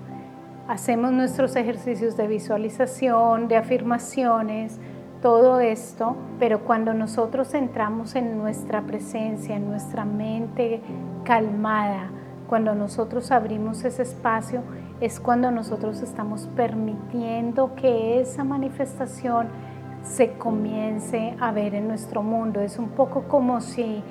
Hacemos 0.67 1.11
nuestros 1.11 1.55
ejercicios 1.55 2.15
de 2.15 2.27
visualización, 2.27 3.47
de 3.47 3.57
afirmaciones, 3.57 4.79
todo 5.21 5.59
esto, 5.59 6.15
pero 6.37 6.59
cuando 6.59 6.93
nosotros 6.93 7.53
entramos 7.53 8.15
en 8.15 8.37
nuestra 8.37 8.81
presencia, 8.81 9.55
en 9.55 9.67
nuestra 9.67 10.05
mente 10.05 10.81
calmada, 11.23 12.11
cuando 12.49 12.73
nosotros 12.73 13.31
abrimos 13.31 13.85
ese 13.85 14.01
espacio, 14.01 14.63
es 14.99 15.19
cuando 15.19 15.51
nosotros 15.51 16.01
estamos 16.01 16.47
permitiendo 16.55 17.75
que 17.75 18.19
esa 18.19 18.43
manifestación 18.43 19.47
se 20.01 20.31
comience 20.33 21.35
a 21.39 21.51
ver 21.51 21.75
en 21.75 21.87
nuestro 21.87 22.23
mundo. 22.23 22.59
Es 22.59 22.79
un 22.79 22.89
poco 22.89 23.23
como 23.27 23.61
si 23.61 24.01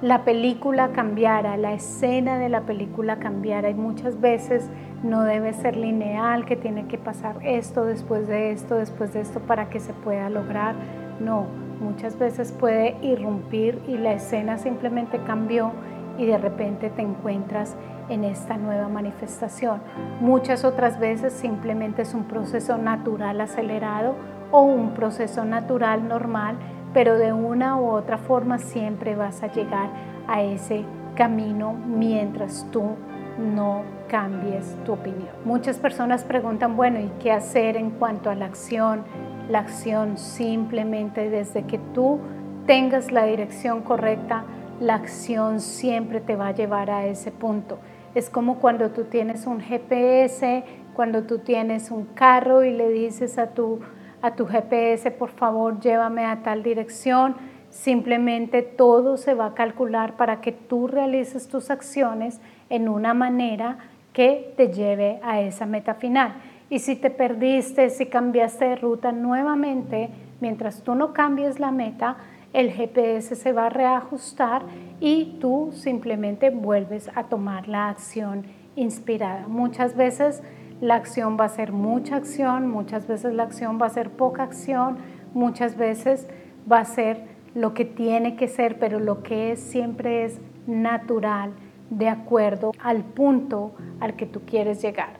la 0.00 0.24
película 0.24 0.92
cambiara, 0.92 1.56
la 1.56 1.72
escena 1.72 2.38
de 2.38 2.48
la 2.48 2.60
película 2.60 3.18
cambiara 3.18 3.68
y 3.68 3.74
muchas 3.74 4.20
veces 4.20 4.70
no 5.02 5.24
debe 5.24 5.52
ser 5.52 5.76
lineal, 5.76 6.44
que 6.44 6.54
tiene 6.54 6.86
que 6.86 6.98
pasar 6.98 7.36
esto, 7.42 7.84
después 7.84 8.28
de 8.28 8.52
esto, 8.52 8.76
después 8.76 9.12
de 9.12 9.22
esto 9.22 9.40
para 9.40 9.70
que 9.70 9.80
se 9.80 9.92
pueda 9.92 10.30
lograr. 10.30 10.76
No, 11.18 11.46
muchas 11.80 12.16
veces 12.16 12.52
puede 12.52 12.96
irrumpir 13.02 13.82
y 13.88 13.98
la 13.98 14.12
escena 14.12 14.58
simplemente 14.58 15.18
cambió 15.24 15.72
y 16.18 16.26
de 16.26 16.36
repente 16.36 16.90
te 16.90 17.00
encuentras 17.00 17.76
en 18.10 18.24
esta 18.24 18.58
nueva 18.58 18.88
manifestación. 18.88 19.80
Muchas 20.20 20.64
otras 20.64 20.98
veces 20.98 21.32
simplemente 21.32 22.02
es 22.02 22.12
un 22.12 22.24
proceso 22.24 22.76
natural 22.76 23.40
acelerado 23.40 24.16
o 24.50 24.62
un 24.62 24.92
proceso 24.94 25.44
natural 25.44 26.06
normal 26.08 26.58
pero 26.92 27.18
de 27.18 27.32
una 27.32 27.76
u 27.76 27.90
otra 27.90 28.18
forma 28.18 28.58
siempre 28.58 29.14
vas 29.14 29.42
a 29.42 29.52
llegar 29.52 29.90
a 30.26 30.42
ese 30.42 30.84
camino 31.14 31.72
mientras 31.72 32.66
tú 32.70 32.96
no 33.38 33.82
cambies 34.08 34.76
tu 34.84 34.94
opinión. 34.94 35.28
Muchas 35.44 35.78
personas 35.78 36.24
preguntan, 36.24 36.76
bueno, 36.76 36.98
¿y 36.98 37.10
qué 37.20 37.30
hacer 37.32 37.76
en 37.76 37.90
cuanto 37.90 38.30
a 38.30 38.34
la 38.34 38.46
acción? 38.46 39.04
La 39.48 39.60
acción 39.60 40.18
simplemente 40.18 41.30
desde 41.30 41.64
que 41.64 41.78
tú 41.78 42.18
tengas 42.66 43.12
la 43.12 43.24
dirección 43.24 43.82
correcta, 43.82 44.44
la 44.80 44.94
acción 44.94 45.60
siempre 45.60 46.20
te 46.20 46.36
va 46.36 46.48
a 46.48 46.54
llevar 46.54 46.90
a 46.90 47.06
ese 47.06 47.30
punto. 47.30 47.78
Es 48.14 48.30
como 48.30 48.58
cuando 48.58 48.90
tú 48.90 49.04
tienes 49.04 49.46
un 49.46 49.60
GPS, 49.60 50.64
cuando 50.94 51.24
tú 51.24 51.38
tienes 51.38 51.90
un 51.90 52.04
carro 52.06 52.64
y 52.64 52.72
le 52.72 52.88
dices 52.88 53.38
a 53.38 53.48
tu 53.48 53.80
a 54.20 54.34
tu 54.34 54.46
GPS, 54.46 55.10
por 55.10 55.30
favor, 55.30 55.80
llévame 55.80 56.24
a 56.24 56.42
tal 56.42 56.62
dirección. 56.62 57.36
Simplemente 57.70 58.62
todo 58.62 59.16
se 59.16 59.34
va 59.34 59.46
a 59.46 59.54
calcular 59.54 60.16
para 60.16 60.40
que 60.40 60.52
tú 60.52 60.88
realices 60.88 61.48
tus 61.48 61.70
acciones 61.70 62.40
en 62.70 62.88
una 62.88 63.14
manera 63.14 63.78
que 64.12 64.54
te 64.56 64.72
lleve 64.72 65.20
a 65.22 65.40
esa 65.40 65.66
meta 65.66 65.94
final. 65.94 66.34
Y 66.70 66.80
si 66.80 66.96
te 66.96 67.10
perdiste, 67.10 67.90
si 67.90 68.06
cambiaste 68.06 68.64
de 68.64 68.76
ruta 68.76 69.12
nuevamente, 69.12 70.10
mientras 70.40 70.82
tú 70.82 70.94
no 70.94 71.12
cambies 71.12 71.60
la 71.60 71.70
meta, 71.70 72.16
el 72.52 72.70
GPS 72.70 73.36
se 73.36 73.52
va 73.52 73.66
a 73.66 73.70
reajustar 73.70 74.62
y 75.00 75.36
tú 75.40 75.70
simplemente 75.72 76.50
vuelves 76.50 77.10
a 77.14 77.24
tomar 77.24 77.68
la 77.68 77.88
acción 77.88 78.44
inspirada. 78.74 79.46
Muchas 79.48 79.96
veces 79.96 80.42
la 80.80 80.94
acción 80.94 81.36
va 81.38 81.44
a 81.44 81.50
ser 81.50 81.72
mucha 81.72 82.16
acción, 82.16 82.68
muchas 82.68 83.06
veces 83.06 83.34
la 83.34 83.42
acción 83.42 83.78
va 83.80 83.86
a 83.86 83.90
ser 83.90 84.10
poca 84.10 84.44
acción, 84.44 84.98
muchas 85.34 85.76
veces 85.76 86.26
va 86.70 86.80
a 86.80 86.84
ser 86.84 87.24
lo 87.54 87.74
que 87.74 87.84
tiene 87.84 88.36
que 88.36 88.48
ser, 88.48 88.78
pero 88.78 88.98
lo 88.98 89.22
que 89.22 89.52
es 89.52 89.60
siempre 89.60 90.24
es 90.24 90.40
natural, 90.66 91.52
de 91.90 92.08
acuerdo 92.08 92.72
al 92.82 93.02
punto 93.02 93.72
al 94.00 94.14
que 94.14 94.26
tú 94.26 94.42
quieres 94.46 94.82
llegar. 94.82 95.14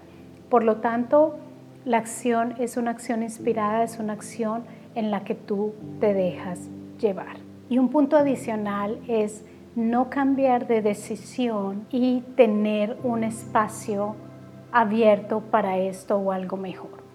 Por 0.49 0.65
lo 0.65 0.77
tanto, 0.77 1.39
la 1.85 1.99
acción 1.99 2.55
es 2.59 2.77
una 2.77 2.91
acción 2.91 3.23
inspirada, 3.23 3.83
es 3.83 3.99
una 3.99 4.13
acción 4.13 4.65
en 4.95 5.11
la 5.11 5.25
que 5.25 5.35
tú 5.35 5.75
te 6.01 6.13
dejas 6.13 6.69
llevar. 6.99 7.37
Y 7.69 7.79
un 7.79 7.89
punto 7.89 8.17
adicional 8.17 8.99
es 9.09 9.45
no 9.75 10.11
cambiar 10.11 10.67
de 10.67 10.83
decisión 10.83 11.87
y 11.91 12.23
tener 12.37 12.99
un 13.03 13.25
espacio 13.25 14.17
abierto 14.73 15.41
para 15.41 15.79
esto 15.79 16.17
o 16.17 16.33
algo 16.33 16.57
mejor. 16.57 17.09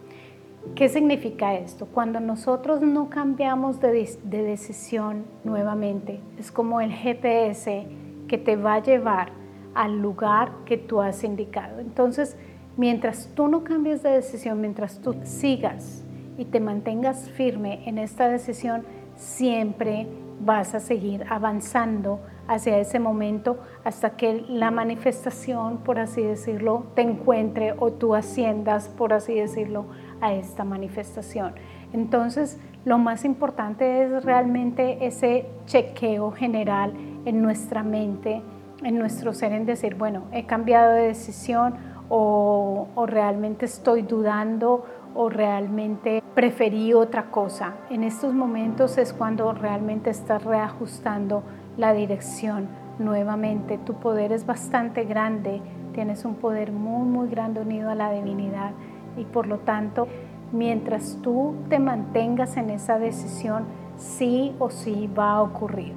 ¿Qué 0.76 0.90
significa 0.90 1.54
esto? 1.56 1.86
Cuando 1.86 2.20
nosotros 2.20 2.82
no 2.82 3.10
cambiamos 3.10 3.80
de, 3.80 4.18
decisión 4.24 5.26
nuevamente, 5.44 6.20
es 6.40 6.52
como 6.52 6.82
el 6.82 6.92
GPS 6.92 7.86
que 8.28 8.38
te 8.38 8.56
va 8.56 8.76
a 8.76 8.82
llevar 8.82 9.34
al 9.76 10.02
lugar 10.02 10.52
que 10.66 10.78
tú 10.78 11.02
has 11.02 11.24
indicado. 11.24 11.80
Entonces, 11.80 12.38
mientras 12.78 13.30
tú 13.36 13.50
no 13.50 13.64
cambies 13.64 14.02
de 14.02 14.12
decisión, 14.12 14.62
mientras 14.62 15.00
tú 15.00 15.16
sigas 15.24 16.04
y 16.38 16.46
te 16.46 16.60
mantengas 16.60 17.30
firme 17.30 17.88
en 17.88 17.98
esta 18.00 18.30
decisión, 18.30 18.84
siempre 19.24 20.08
vas 20.42 20.76
a 20.76 20.80
seguir 20.80 21.26
avanzando 21.30 22.20
hacia 22.48 22.78
ese 22.78 23.00
momento 23.00 23.58
hasta 23.86 24.12
que 24.12 24.46
la 24.50 24.70
manifestación, 24.70 25.78
por 25.78 26.00
así 26.00 26.22
decirlo, 26.22 26.84
te 26.96 27.02
encuentre 27.02 27.74
o 27.80 27.92
tú 27.94 28.16
asciendas, 28.16 28.90
por 28.90 29.14
así 29.14 29.34
decirlo, 29.34 29.86
a 30.20 30.34
esta 30.34 30.66
manifestación. 30.66 31.54
Entonces, 31.94 32.60
lo 32.86 32.98
más 32.98 33.24
importante 33.24 34.04
es 34.04 34.26
realmente 34.26 35.06
ese 35.06 35.46
chequeo 35.66 36.32
general 36.32 36.94
en 37.26 37.42
nuestra 37.42 37.84
mente, 37.84 38.42
en 38.84 39.00
nuestro 39.00 39.34
ser, 39.34 39.54
en 39.54 39.66
decir, 39.66 39.96
bueno, 39.96 40.24
he 40.34 40.46
cambiado 40.46 40.92
de 40.92 41.08
decisión 41.08 41.76
o, 42.10 42.88
o 42.96 43.06
realmente 43.06 43.66
estoy 43.66 44.02
dudando 44.02 44.86
o 45.16 45.30
realmente 45.30 46.24
preferí 46.36 46.94
otra 46.94 47.30
cosa. 47.30 47.76
En 47.90 48.04
estos 48.04 48.34
momentos 48.34 48.98
es 48.98 49.14
cuando 49.14 49.52
realmente 49.54 50.10
estás 50.10 50.44
reajustando 50.44 51.44
la 51.78 51.94
dirección 51.94 52.68
nuevamente. 53.00 53.78
Tu 53.78 53.94
poder 53.94 54.32
es 54.32 54.46
bastante 54.46 55.04
grande, 55.04 55.62
tienes 55.94 56.26
un 56.26 56.36
poder 56.36 56.72
muy, 56.72 57.08
muy 57.08 57.30
grande 57.30 57.62
unido 57.62 57.90
a 57.90 57.96
la 57.96 58.12
divinidad 58.12 58.72
y 59.18 59.26
por 59.26 59.48
lo 59.48 59.60
tanto, 59.60 60.08
mientras 60.52 61.20
tú 61.22 61.56
te 61.70 61.80
mantengas 61.80 62.58
en 62.58 62.70
esa 62.70 63.00
decisión, 63.00 63.66
sí 63.98 64.56
o 64.60 64.70
sí 64.70 65.10
va 65.18 65.34
a 65.34 65.42
ocurrir. 65.42 65.94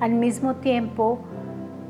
Al 0.00 0.12
mismo 0.12 0.56
tiempo, 0.56 1.18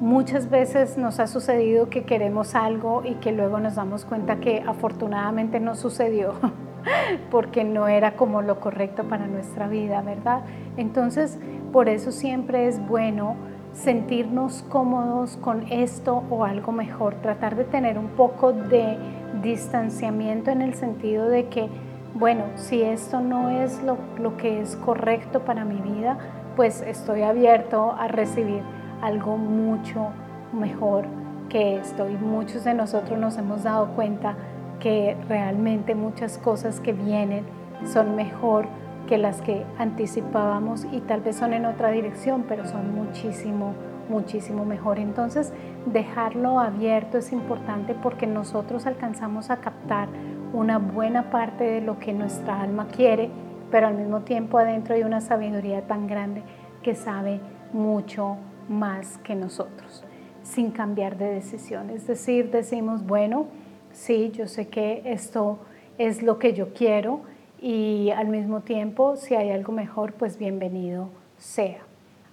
muchas 0.03 0.51
veces 0.51 0.99
nos 0.99 1.21
ha 1.21 1.29
sucedido 1.29 1.88
que 1.88 2.03
queremos 2.03 2.57
algo 2.57 3.03
y 3.05 3.15
que 3.15 3.31
luego 3.31 3.61
nos 3.61 3.77
damos 3.77 4.05
cuenta 4.05 4.41
que 4.41 4.61
afortunadamente 4.67 5.61
no 5.61 5.77
sucedió 5.77 6.35
porque 7.31 7.62
no 7.62 7.87
era 7.87 8.17
como 8.17 8.43
lo 8.43 8.59
correcto 8.59 9.05
para 9.05 9.29
nuestra 9.29 9.69
vida, 9.69 10.03
¿verdad? 10.03 10.41
Entonces, 10.77 11.38
por 11.73 11.88
eso 11.88 12.11
siempre 12.11 12.67
es 12.67 12.85
bueno 12.88 13.37
sentirnos 13.75 14.65
cómodos 14.69 15.37
con 15.37 15.71
esto 15.71 16.25
o 16.31 16.45
algo 16.45 16.73
mejor, 16.73 17.15
tratar 17.23 17.55
de 17.55 17.62
tener 17.62 17.97
un 17.97 18.09
poco 18.09 18.53
de 18.53 18.99
distanciamiento 19.41 20.51
en 20.51 20.62
el 20.62 20.75
sentido 20.75 21.29
de 21.29 21.47
que, 21.47 21.69
bueno, 22.15 22.47
si 22.57 22.83
esto 22.83 23.21
no 23.21 23.51
es 23.51 23.81
lo, 23.85 24.37
que 24.37 24.61
es 24.61 24.75
correcto 24.75 25.45
para 25.45 25.65
mi 25.65 25.81
vida, 25.81 26.19
pues 26.57 26.83
estoy 26.83 27.23
abierto 27.23 27.93
a 27.93 28.09
recibir 28.09 28.82
algo 29.03 29.37
mucho 29.37 30.09
mejor 30.53 31.05
que 31.51 31.77
esto. 31.77 32.09
Y 32.09 32.17
muchos 32.17 32.65
de 32.65 32.73
nosotros 32.73 33.19
nos 33.19 33.37
hemos 33.37 33.65
dado 33.65 33.88
cuenta 33.88 34.37
que 34.81 35.17
realmente 35.29 35.95
muchas 35.95 36.38
cosas 36.38 36.81
que 36.81 36.93
vienen 36.93 37.45
son 37.85 38.17
mejor 38.17 38.67
que 39.07 39.19
las 39.19 39.43
que 39.43 39.65
anticipábamos 39.79 40.87
y 40.91 41.01
tal 41.01 41.21
vez 41.21 41.37
son 41.37 41.53
en 41.53 41.67
otra 41.67 41.91
dirección, 41.91 42.45
pero 42.49 42.67
son 42.67 42.95
muchísimo, 42.95 43.75
muchísimo 44.09 44.65
mejor. 44.65 44.99
Entonces, 44.99 45.53
dejarlo 45.87 46.61
abierto 46.61 47.19
es 47.19 47.33
importante 47.33 47.95
porque 47.95 48.27
nosotros 48.27 48.87
alcanzamos 48.87 49.51
a 49.51 49.59
captar 49.59 50.09
una 50.53 50.79
buena 50.79 51.31
parte 51.31 51.65
de 51.65 51.81
lo 51.81 51.99
que 51.99 52.12
nuestra 52.12 52.61
alma 52.61 52.87
quiere, 52.87 53.31
pero 53.71 53.88
al 53.88 53.95
mismo 53.95 54.21
tiempo 54.21 54.59
adentro 54.59 54.95
hay 54.95 55.03
una 55.03 55.21
sabiduría 55.21 55.87
tan 55.87 56.07
grande 56.07 56.43
que 56.83 56.95
sabe 56.95 57.41
mucho 57.73 58.37
más 58.68 59.18
que 59.18 59.35
nosotros, 59.35 60.05
sin 60.42 60.70
cambiar 60.70 61.16
de 61.16 61.27
decisión. 61.27 61.90
Es 61.90 62.07
decir, 62.07 62.51
decimos, 62.51 63.07
bueno, 63.07 63.46
sí, 63.92 64.31
yo 64.33 64.46
sé 64.46 64.68
que 64.68 65.03
esto 65.05 65.59
es 65.98 66.22
lo 66.22 66.38
que 66.38 66.53
yo 66.55 66.72
quiero, 66.72 67.20
y 67.62 68.11
al 68.11 68.27
mismo 68.27 68.62
tiempo, 68.62 69.14
si 69.14 69.37
hay 69.37 69.51
algo 69.51 69.72
mejor, 69.72 70.14
pues 70.14 70.37
bienvenido 70.37 71.11
sea. 71.38 71.79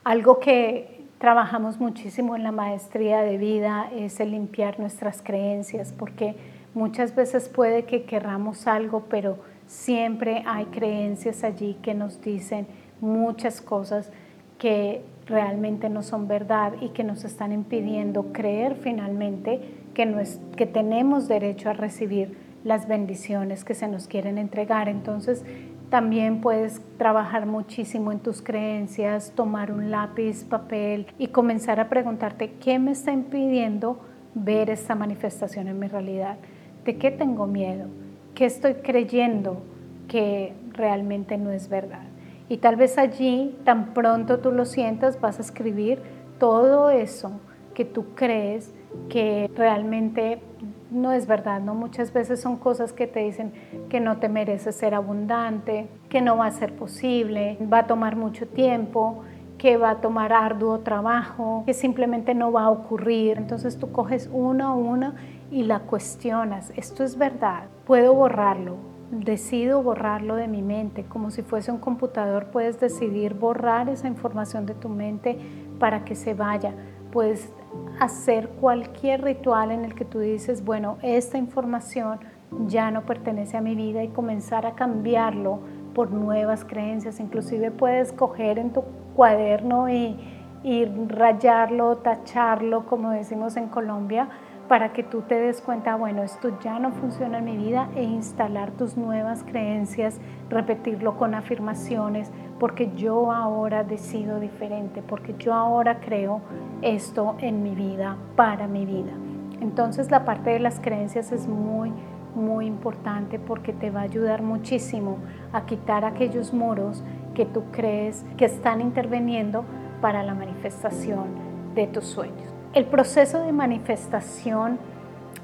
Algo 0.03 0.39
que 0.39 1.05
trabajamos 1.19 1.79
muchísimo 1.79 2.35
en 2.35 2.41
la 2.41 2.51
maestría 2.51 3.21
de 3.21 3.37
vida 3.37 3.91
es 3.93 4.19
el 4.19 4.31
limpiar 4.31 4.79
nuestras 4.79 5.21
creencias, 5.21 5.93
porque 5.95 6.35
muchas 6.73 7.13
veces 7.13 7.47
puede 7.47 7.83
que 7.83 8.05
querramos 8.05 8.65
algo, 8.65 9.03
pero 9.07 9.37
siempre 9.67 10.43
hay 10.47 10.65
creencias 10.65 11.43
allí 11.43 11.77
que 11.83 11.93
nos 11.93 12.21
dicen 12.21 12.65
muchas 12.99 13.61
cosas 13.61 14.11
que 14.59 15.01
realmente 15.25 15.89
no 15.89 16.03
son 16.03 16.27
verdad 16.27 16.73
y 16.81 16.89
que 16.89 17.03
nos 17.03 17.23
están 17.23 17.51
impidiendo 17.51 18.31
creer 18.33 18.75
finalmente 18.75 19.61
que, 19.95 20.25
que 20.55 20.65
tenemos 20.67 21.27
derecho 21.27 21.69
a 21.69 21.73
recibir 21.73 22.37
las 22.63 22.87
bendiciones 22.87 23.63
que 23.63 23.73
se 23.73 23.87
nos 23.87 24.07
quieren 24.07 24.37
entregar. 24.37 24.89
Entonces, 24.89 25.43
También 25.89 26.39
puedes 26.39 26.81
trabajar 26.99 27.47
muchísimo 27.47 28.11
en 28.11 28.19
tus 28.19 28.43
creencias, 28.43 29.33
tomar 29.35 29.71
un 29.71 29.89
lápiz, 29.89 30.43
papel 30.43 31.07
y 31.17 31.29
comenzar 31.29 31.79
a 31.79 31.89
preguntarte 31.89 32.51
qué 32.63 32.77
me 32.77 32.91
está 32.91 33.11
impidiendo 33.11 33.99
ver 34.35 34.69
esta 34.69 34.93
manifestación 34.93 35.67
en 35.67 35.79
mi 35.79 35.87
realidad. 35.87 36.37
¿De 36.85 36.97
qué 36.97 37.09
tengo 37.09 37.47
miedo? 37.47 37.87
¿Qué 38.35 38.45
estoy 38.45 38.75
creyendo 38.75 39.63
que 40.07 40.53
realmente 40.73 41.39
no 41.39 41.49
es 41.49 41.69
verdad? 41.69 42.08
Y 42.49 42.57
tal 42.57 42.75
vez 42.75 42.97
allí, 42.97 43.57
tan 43.63 43.93
pronto 43.93 44.39
tú 44.39 44.51
lo 44.51 44.65
sientas, 44.65 45.21
vas 45.21 45.37
a 45.37 45.41
escribir 45.43 46.01
todo 46.39 46.89
eso 46.89 47.31
que 47.75 47.85
tú 47.85 48.15
crees 48.15 48.73
que 49.07 49.49
realmente 49.55 50.41
no 50.89 51.11
es 51.11 51.27
verdad, 51.27 51.61
¿no? 51.61 51.75
Muchas 51.75 52.11
veces 52.11 52.41
son 52.41 52.57
cosas 52.57 52.91
que 52.91 53.05
te 53.05 53.19
dicen 53.19 53.53
que 53.89 53.99
no 53.99 54.17
te 54.17 54.29
mereces 54.29 54.75
ser 54.75 54.95
abundante, 54.95 55.87
que 56.09 56.21
no 56.21 56.37
va 56.37 56.47
a 56.47 56.51
ser 56.51 56.75
posible, 56.75 57.57
va 57.71 57.79
a 57.79 57.87
tomar 57.87 58.15
mucho 58.15 58.47
tiempo, 58.47 59.23
que 59.59 59.77
va 59.77 59.91
a 59.91 60.01
tomar 60.01 60.33
arduo 60.33 60.79
trabajo, 60.79 61.63
que 61.67 61.73
simplemente 61.73 62.33
no 62.33 62.51
va 62.51 62.63
a 62.63 62.69
ocurrir. 62.71 63.37
Entonces 63.37 63.77
tú 63.77 63.91
coges 63.91 64.29
una 64.33 64.69
a 64.69 64.73
una 64.73 65.13
y 65.51 65.63
la 65.63 65.81
cuestionas. 65.81 66.71
Esto 66.75 67.03
es 67.03 67.17
verdad, 67.17 67.65
puedo 67.85 68.15
borrarlo, 68.15 68.77
decido 69.11 69.81
borrarlo 69.81 70.35
de 70.35 70.47
mi 70.47 70.61
mente, 70.61 71.05
como 71.05 71.31
si 71.31 71.41
fuese 71.41 71.71
un 71.71 71.79
computador, 71.79 72.47
puedes 72.51 72.79
decidir 72.79 73.33
borrar 73.33 73.89
esa 73.89 74.07
información 74.07 74.65
de 74.65 74.75
tu 74.75 74.89
mente 74.89 75.37
para 75.79 76.05
que 76.05 76.15
se 76.15 76.33
vaya. 76.33 76.73
Puedes 77.11 77.51
hacer 77.99 78.49
cualquier 78.49 79.23
ritual 79.23 79.71
en 79.71 79.85
el 79.85 79.95
que 79.95 80.05
tú 80.05 80.19
dices, 80.19 80.63
bueno, 80.63 80.97
esta 81.01 81.37
información 81.37 82.19
ya 82.67 82.91
no 82.91 83.05
pertenece 83.05 83.57
a 83.57 83.61
mi 83.61 83.75
vida 83.75 84.03
y 84.03 84.09
comenzar 84.09 84.65
a 84.65 84.75
cambiarlo 84.75 85.59
por 85.93 86.11
nuevas 86.11 86.65
creencias. 86.65 87.19
Inclusive 87.19 87.71
puedes 87.71 88.13
coger 88.13 88.59
en 88.59 88.73
tu 88.73 88.83
cuaderno 89.15 89.89
y, 89.89 90.17
y 90.63 90.85
rayarlo, 90.85 91.97
tacharlo, 91.97 92.85
como 92.85 93.11
decimos 93.11 93.55
en 93.57 93.67
Colombia, 93.67 94.29
para 94.67 94.93
que 94.93 95.01
tú 95.03 95.21
te 95.21 95.35
des 95.35 95.61
cuenta, 95.61 95.95
bueno, 95.95 96.21
esto 96.21 96.59
ya 96.59 96.77
no 96.77 96.91
funciona 96.91 97.39
en 97.39 97.45
mi 97.45 97.57
vida 97.57 97.89
e 97.95 98.03
instalar 98.03 98.69
tus 98.71 98.97
nuevas 98.97 99.43
creencias, 99.43 100.19
repetirlo 100.49 101.17
con 101.17 101.33
afirmaciones, 101.33 102.31
porque 102.59 102.91
yo 102.95 103.31
ahora 103.31 103.83
decido 103.83 104.39
diferente, 104.39 105.01
porque 105.01 105.33
yo 105.39 105.55
ahora 105.55 105.99
creo 105.99 106.41
esto 106.83 107.35
en 107.39 107.63
mi 107.63 107.73
vida, 107.73 108.15
para 108.35 108.67
mi 108.67 108.85
vida. 108.85 109.11
Entonces 109.59 110.11
la 110.11 110.23
parte 110.23 110.51
de 110.51 110.59
las 110.59 110.79
creencias 110.79 111.31
es 111.31 111.47
muy, 111.47 111.91
muy 112.35 112.67
importante 112.67 113.39
porque 113.39 113.73
te 113.73 113.89
va 113.89 114.01
a 114.01 114.03
ayudar 114.03 114.43
muchísimo 114.43 115.17
a 115.51 115.65
quitar 115.65 116.05
aquellos 116.05 116.53
muros 116.53 117.03
que 117.33 117.45
tú 117.45 117.63
crees 117.71 118.23
que 118.37 118.45
están 118.45 118.81
interviniendo 118.81 119.65
para 120.01 120.23
la 120.23 120.33
manifestación 120.33 121.27
de 121.75 121.87
tus 121.87 122.05
sueños. 122.05 122.53
El 122.73 122.85
proceso 122.85 123.41
de 123.43 123.51
manifestación 123.51 124.77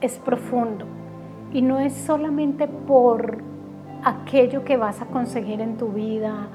es 0.02 0.18
profundo 0.20 0.86
y 1.52 1.62
no 1.62 1.80
es 1.80 1.94
solamente 1.94 2.68
por 2.68 3.40
aquello 4.04 4.64
que 4.64 4.78
vas 4.78 5.02
a 5.02 5.06
conseguir 5.06 5.62
en 5.62 5.78
tu 5.78 5.90
vida, 5.90 6.48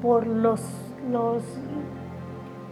por 0.00 0.26
los, 0.26 0.62
los 1.10 1.42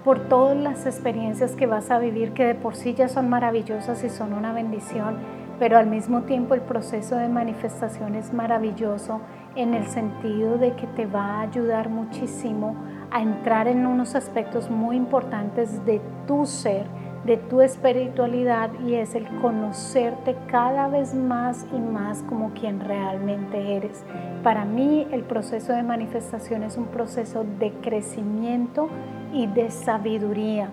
por 0.05 0.29
todas 0.29 0.57
las 0.57 0.87
experiencias 0.87 1.53
que 1.53 1.67
vas 1.67 1.91
a 1.91 1.99
vivir 1.99 2.33
que 2.33 2.45
de 2.45 2.55
por 2.55 2.75
sí 2.75 2.95
ya 2.95 3.09
son 3.09 3.29
maravillosas 3.29 4.03
y 4.03 4.09
son 4.09 4.33
una 4.33 4.53
bendición, 4.53 5.19
pero 5.59 5.77
al 5.77 5.87
mismo 5.87 6.23
tiempo 6.23 6.55
el 6.55 6.63
proceso 6.63 7.17
de 7.17 7.29
manifestación 7.29 8.15
es 8.15 8.33
maravilloso 8.33 9.21
en 9.57 9.75
el 9.75 9.87
sentido 9.87 10.57
de 10.57 10.75
que 10.75 10.87
te 10.87 11.07
va 11.07 11.37
a 11.37 11.41
ayudar 11.43 11.91
muchísimo 11.91 12.77
a 13.11 13.23
entrar 13.23 13.69
en 13.69 13.87
unos 13.87 14.15
aspectos 14.15 14.71
muy 14.71 14.97
importantes 14.97 15.85
de 15.85 16.01
tu 16.27 16.47
ser, 16.47 16.87
de 17.25 17.37
tu 17.37 17.61
espiritualidad 17.61 18.71
y 18.87 18.95
es 18.95 19.15
el 19.15 19.27
conocerte 19.41 20.37
cada 20.47 20.89
vez 20.89 21.15
más 21.15 21.67
y 21.73 21.79
más 21.79 22.23
como 22.23 22.51
quien 22.55 22.81
realmente 22.81 23.77
eres. 23.77 24.05
Para 24.43 24.65
mí 24.65 25.07
el 25.11 25.23
proceso 25.25 25.73
de 25.73 25.83
manifestación 25.83 26.63
es 26.63 26.77
un 26.77 26.87
proceso 26.87 27.45
de 27.59 27.73
crecimiento 27.83 28.89
y 29.33 29.47
de 29.47 29.71
sabiduría. 29.71 30.71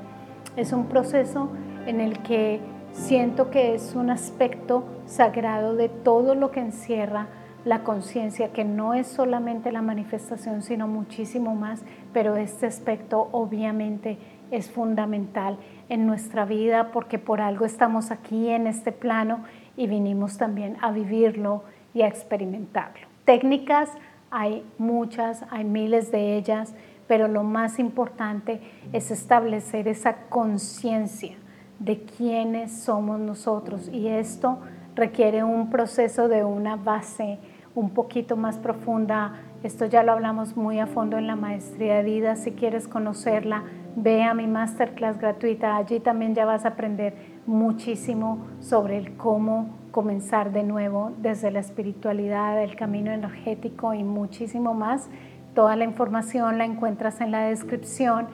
Es 0.56 0.72
un 0.72 0.86
proceso 0.86 1.50
en 1.86 2.00
el 2.00 2.20
que 2.20 2.62
siento 2.92 3.50
que 3.50 3.76
es 3.76 3.96
un 3.96 4.10
aspecto 4.10 4.86
sagrado 5.06 5.76
de 5.76 5.90
todo 5.90 6.34
lo 6.34 6.52
que 6.52 6.62
encierra 6.62 7.28
la 7.68 7.84
conciencia, 7.84 8.54
que 8.54 8.64
no 8.64 8.94
es 8.94 9.08
solamente 9.08 9.74
la 9.74 9.82
manifestación, 9.82 10.62
sino 10.62 10.88
muchísimo 10.88 11.54
más, 11.54 11.84
pero 12.14 12.38
este 12.38 12.66
aspecto 12.66 13.28
obviamente 13.34 14.18
es 14.52 14.72
fundamental 14.72 15.58
en 15.90 16.08
nuestra 16.08 16.46
vida 16.46 16.92
porque 16.94 17.20
por 17.20 17.42
algo 17.42 17.66
estamos 17.66 18.10
aquí 18.10 18.48
en 18.48 18.68
este 18.68 18.94
plano 18.94 19.44
y 19.76 19.88
vinimos 19.88 20.38
también 20.38 20.78
a 20.82 20.92
vivirlo 20.92 21.64
y 21.94 22.04
a 22.04 22.08
experimentarlo. 22.08 23.06
Técnicas 23.26 23.90
hay 24.32 24.64
muchas, 24.78 25.44
hay 25.50 25.66
miles 25.66 26.10
de 26.10 26.38
ellas, 26.38 26.74
pero 27.06 27.28
lo 27.28 27.44
más 27.44 27.80
importante 27.80 28.62
es 28.94 29.12
establecer 29.12 29.90
esa 29.90 30.30
conciencia 30.30 31.36
de 31.80 32.02
quiénes 32.02 32.72
somos 32.72 33.20
nosotros 33.20 33.90
y 33.90 34.08
esto 34.08 34.60
requiere 34.96 35.44
un 35.44 35.70
proceso 35.70 36.30
de 36.30 36.46
una 36.46 36.78
base 36.78 37.40
un 37.78 37.92
poquito 37.92 38.36
más 38.36 38.58
profunda. 38.58 39.34
Esto 39.62 39.86
ya 39.86 40.02
lo 40.02 40.12
hablamos 40.12 40.58
muy 40.58 40.80
a 40.80 40.88
fondo 40.88 41.20
en 41.20 41.28
la 41.28 41.36
maestría 41.36 41.98
de 41.98 42.04
vida. 42.04 42.36
Si 42.36 42.54
quieres 42.54 42.88
conocerla, 42.88 43.66
ve 43.96 44.24
a 44.24 44.34
mi 44.34 44.48
masterclass 44.48 45.20
gratuita. 45.20 45.78
Allí 45.78 46.00
también 46.00 46.34
ya 46.34 46.46
vas 46.46 46.66
a 46.66 46.70
aprender 46.70 47.14
muchísimo 47.46 48.40
sobre 48.62 48.98
el 48.98 49.16
cómo 49.16 49.70
comenzar 49.92 50.52
de 50.52 50.64
nuevo 50.64 51.12
desde 51.22 51.52
la 51.52 51.60
espiritualidad, 51.60 52.64
el 52.64 52.76
camino 52.76 53.12
energético 53.12 53.94
y 53.94 54.04
muchísimo 54.04 54.74
más. 54.74 55.08
Toda 55.54 55.76
la 55.76 55.84
información 55.84 56.58
la 56.58 56.66
encuentras 56.66 57.22
en 57.22 57.30
la 57.30 57.42
descripción 57.42 58.26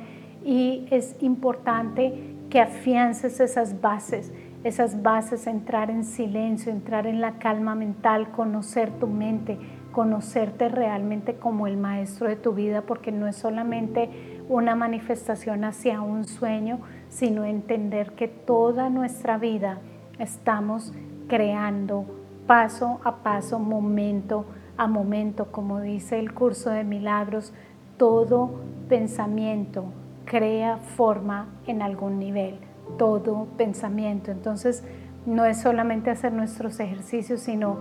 y 0.46 0.88
es 0.90 1.18
importante 1.20 2.34
que 2.50 2.62
afiances 2.62 3.42
esas 3.42 3.82
bases 3.82 4.32
esas 4.64 5.04
bases, 5.04 5.46
entrar 5.48 5.92
en 5.92 6.06
silencio, 6.06 6.72
entrar 6.72 7.06
en 7.06 7.20
la 7.20 7.34
calma 7.34 7.76
mental, 7.76 8.32
conocer 8.32 8.92
tu 8.92 9.08
mente, 9.08 9.58
conocerte 9.92 10.70
realmente 10.70 11.36
como 11.36 11.68
el 11.68 11.78
maestro 11.78 12.28
de 12.28 12.38
tu 12.38 12.54
vida, 12.54 12.82
porque 12.82 13.12
no 13.12 13.28
es 13.28 13.36
solamente 13.36 14.10
una 14.48 14.76
manifestación 14.76 15.66
hacia 15.66 16.02
un 16.02 16.26
sueño, 16.26 16.80
sino 17.10 17.44
entender 17.44 18.14
que 18.14 18.28
toda 18.28 18.90
nuestra 18.90 19.38
vida 19.38 19.80
estamos 20.18 20.94
creando 21.28 22.06
paso 22.48 23.02
a 23.04 23.18
paso, 23.18 23.60
momento 23.60 24.46
a 24.78 24.88
momento, 24.88 25.52
como 25.52 25.82
dice 25.82 26.20
el 26.20 26.34
curso 26.34 26.72
de 26.72 26.84
milagros, 26.84 27.54
todo 27.98 28.62
pensamiento 28.90 29.86
crea 30.26 30.78
forma 30.78 31.48
en 31.68 31.82
algún 31.82 32.18
nivel 32.18 32.58
todo 32.98 33.48
pensamiento. 33.58 34.32
Entonces, 34.32 34.84
no 35.26 35.46
es 35.46 35.62
solamente 35.62 36.10
hacer 36.10 36.34
nuestros 36.34 36.80
ejercicios, 36.80 37.42
sino 37.42 37.80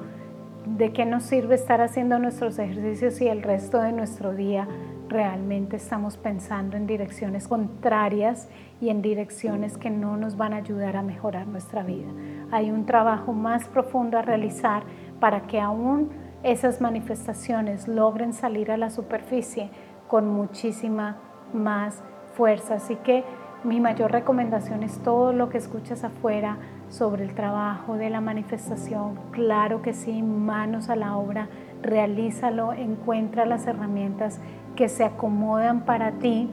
de 0.66 0.92
qué 0.92 1.04
nos 1.04 1.24
sirve 1.24 1.56
estar 1.56 1.80
haciendo 1.80 2.18
nuestros 2.18 2.58
ejercicios 2.58 3.14
si 3.14 3.26
el 3.28 3.42
resto 3.42 3.80
de 3.80 3.92
nuestro 3.92 4.32
día 4.32 4.68
realmente 5.08 5.76
estamos 5.76 6.16
pensando 6.16 6.76
en 6.76 6.86
direcciones 6.86 7.48
contrarias 7.48 8.48
y 8.80 8.88
en 8.88 9.02
direcciones 9.02 9.76
que 9.76 9.90
no 9.90 10.16
nos 10.16 10.36
van 10.36 10.54
a 10.54 10.56
ayudar 10.56 10.96
a 10.96 11.02
mejorar 11.02 11.46
nuestra 11.46 11.82
vida. 11.82 12.08
Hay 12.50 12.70
un 12.70 12.86
trabajo 12.86 13.32
más 13.32 13.68
profundo 13.68 14.18
a 14.18 14.22
realizar 14.22 14.84
para 15.20 15.42
que 15.42 15.60
aún 15.60 16.10
esas 16.42 16.80
manifestaciones 16.80 17.88
logren 17.88 18.32
salir 18.32 18.70
a 18.70 18.76
la 18.76 18.90
superficie 18.90 19.70
con 20.08 20.28
muchísima 20.28 21.18
más 21.52 22.02
fuerza. 22.34 22.74
Así 22.74 22.96
que 22.96 23.24
mi 23.64 23.78
mayor 23.80 24.10
recomendación 24.10 24.82
es 24.82 24.98
todo 24.98 25.32
lo 25.32 25.48
que 25.48 25.58
escuchas 25.58 26.02
afuera 26.02 26.56
sobre 26.88 27.24
el 27.24 27.34
trabajo 27.34 27.96
de 27.96 28.10
la 28.10 28.20
manifestación. 28.20 29.18
Claro 29.30 29.82
que 29.82 29.92
sí, 29.92 30.22
manos 30.22 30.88
a 30.88 30.96
la 30.96 31.16
obra, 31.16 31.48
realízalo, 31.80 32.72
encuentra 32.72 33.46
las 33.46 33.66
herramientas 33.66 34.40
que 34.74 34.88
se 34.88 35.04
acomodan 35.04 35.82
para 35.82 36.12
ti, 36.12 36.50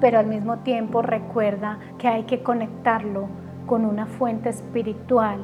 pero 0.00 0.20
al 0.20 0.26
mismo 0.26 0.58
tiempo 0.58 1.02
recuerda 1.02 1.78
que 1.98 2.06
hay 2.06 2.22
que 2.24 2.42
conectarlo 2.42 3.26
con 3.66 3.84
una 3.84 4.06
fuente 4.06 4.48
espiritual 4.48 5.40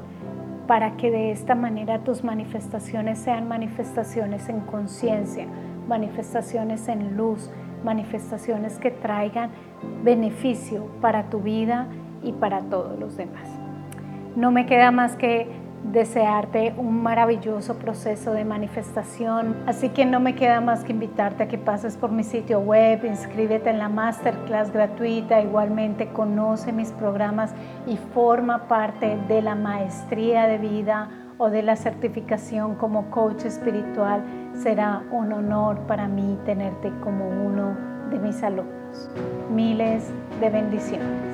para 0.68 0.96
que 0.96 1.10
de 1.10 1.32
esta 1.32 1.54
manera 1.54 2.00
tus 2.00 2.22
manifestaciones 2.22 3.18
sean 3.18 3.48
manifestaciones 3.48 4.48
en 4.48 4.60
conciencia, 4.60 5.46
manifestaciones 5.88 6.88
en 6.88 7.16
luz, 7.16 7.50
manifestaciones 7.84 8.78
que 8.78 8.90
traigan 8.90 9.50
beneficio 10.02 10.86
para 11.00 11.30
tu 11.30 11.40
vida 11.40 11.86
y 12.22 12.32
para 12.32 12.60
todos 12.62 12.98
los 12.98 13.16
demás. 13.16 13.48
No 14.36 14.50
me 14.50 14.66
queda 14.66 14.90
más 14.90 15.16
que 15.16 15.48
desearte 15.84 16.74
un 16.76 17.02
maravilloso 17.02 17.78
proceso 17.78 18.32
de 18.32 18.44
manifestación. 18.44 19.56
Así 19.66 19.90
que 19.90 20.04
no 20.04 20.20
me 20.20 20.34
queda 20.34 20.60
más 20.60 20.84
que 20.84 20.92
invitarte 20.92 21.44
a 21.44 21.48
que 21.48 21.58
pases 21.58 21.96
por 21.96 22.10
mi 22.10 22.24
sitio 22.24 22.60
web, 22.60 23.04
inscríbete 23.04 23.70
en 23.70 23.78
la 23.78 23.88
masterclass 23.88 24.72
gratuita, 24.72 25.40
igualmente 25.40 26.08
conoce 26.08 26.72
mis 26.72 26.92
programas 26.92 27.54
y 27.86 27.96
forma 28.12 28.68
parte 28.68 29.18
de 29.28 29.42
la 29.42 29.54
maestría 29.54 30.46
de 30.46 30.58
vida 30.58 31.08
o 31.38 31.50
de 31.50 31.62
la 31.62 31.76
certificación 31.76 32.74
como 32.74 33.10
coach 33.10 33.44
espiritual. 33.44 34.22
Será 34.54 35.02
un 35.10 35.32
honor 35.32 35.78
para 35.86 36.08
mí 36.08 36.38
tenerte 36.44 36.92
como 37.02 37.28
uno 37.28 37.76
de 38.10 38.18
mis 38.18 38.42
alumnos. 38.42 39.10
Miles 39.50 40.10
de 40.40 40.50
bendiciones. 40.50 41.27